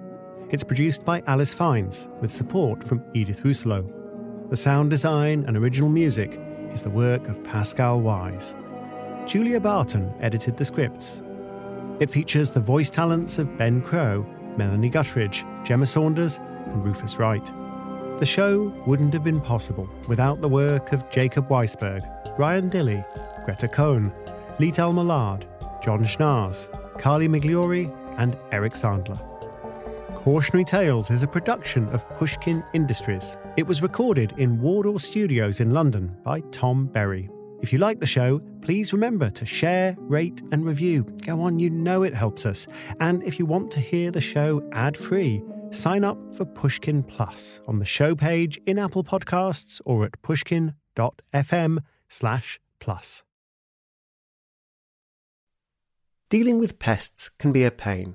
It's 0.54 0.62
produced 0.62 1.04
by 1.04 1.20
Alice 1.26 1.52
Fiennes, 1.52 2.06
with 2.20 2.30
support 2.30 2.84
from 2.84 3.02
Edith 3.12 3.42
Rousselot. 3.42 4.50
The 4.50 4.56
sound 4.56 4.88
design 4.88 5.42
and 5.48 5.56
original 5.56 5.88
music 5.88 6.40
is 6.72 6.80
the 6.80 6.90
work 6.90 7.26
of 7.26 7.42
Pascal 7.42 8.00
Wyse. 8.00 8.54
Julia 9.26 9.58
Barton 9.58 10.14
edited 10.20 10.56
the 10.56 10.64
scripts. 10.64 11.24
It 11.98 12.08
features 12.08 12.52
the 12.52 12.60
voice 12.60 12.88
talents 12.88 13.38
of 13.38 13.58
Ben 13.58 13.82
Crow, 13.82 14.24
Melanie 14.56 14.90
Guttridge, 14.90 15.42
Gemma 15.64 15.86
Saunders, 15.86 16.38
and 16.66 16.84
Rufus 16.84 17.18
Wright. 17.18 17.46
The 18.20 18.24
show 18.24 18.72
wouldn't 18.86 19.12
have 19.12 19.24
been 19.24 19.40
possible 19.40 19.88
without 20.08 20.40
the 20.40 20.48
work 20.48 20.92
of 20.92 21.10
Jacob 21.10 21.48
Weisberg, 21.48 22.00
Ryan 22.38 22.70
Dilley, 22.70 23.04
Greta 23.44 23.66
Cohn, 23.66 24.12
Lital 24.60 24.94
Molad, 24.94 25.48
John 25.82 26.04
Schnaars, 26.04 26.68
Carly 27.00 27.26
Migliori, 27.26 27.92
and 28.20 28.38
Eric 28.52 28.74
Sandler. 28.74 29.33
Cautionary 30.24 30.64
Tales 30.64 31.10
is 31.10 31.22
a 31.22 31.28
production 31.28 31.86
of 31.90 32.08
Pushkin 32.14 32.62
Industries. 32.72 33.36
It 33.58 33.66
was 33.66 33.82
recorded 33.82 34.32
in 34.38 34.58
Wardour 34.58 34.98
Studios 34.98 35.60
in 35.60 35.74
London 35.74 36.16
by 36.24 36.40
Tom 36.50 36.86
Berry. 36.86 37.28
If 37.60 37.74
you 37.74 37.78
like 37.78 38.00
the 38.00 38.06
show, 38.06 38.40
please 38.62 38.94
remember 38.94 39.28
to 39.28 39.44
share, 39.44 39.94
rate, 39.98 40.40
and 40.50 40.64
review. 40.64 41.02
Go 41.26 41.42
on, 41.42 41.58
you 41.58 41.68
know 41.68 42.04
it 42.04 42.14
helps 42.14 42.46
us. 42.46 42.66
And 43.00 43.22
if 43.22 43.38
you 43.38 43.44
want 43.44 43.70
to 43.72 43.80
hear 43.80 44.10
the 44.10 44.22
show 44.22 44.66
ad 44.72 44.96
free, 44.96 45.42
sign 45.72 46.04
up 46.04 46.16
for 46.34 46.46
Pushkin 46.46 47.02
Plus 47.02 47.60
on 47.68 47.78
the 47.78 47.84
show 47.84 48.14
page 48.14 48.58
in 48.64 48.78
Apple 48.78 49.04
Podcasts 49.04 49.82
or 49.84 50.06
at 50.06 50.22
pushkin.fm 50.22 51.78
slash 52.08 52.60
plus. 52.80 53.22
Dealing 56.30 56.58
with 56.58 56.78
pests 56.78 57.30
can 57.38 57.52
be 57.52 57.64
a 57.64 57.70
pain. 57.70 58.14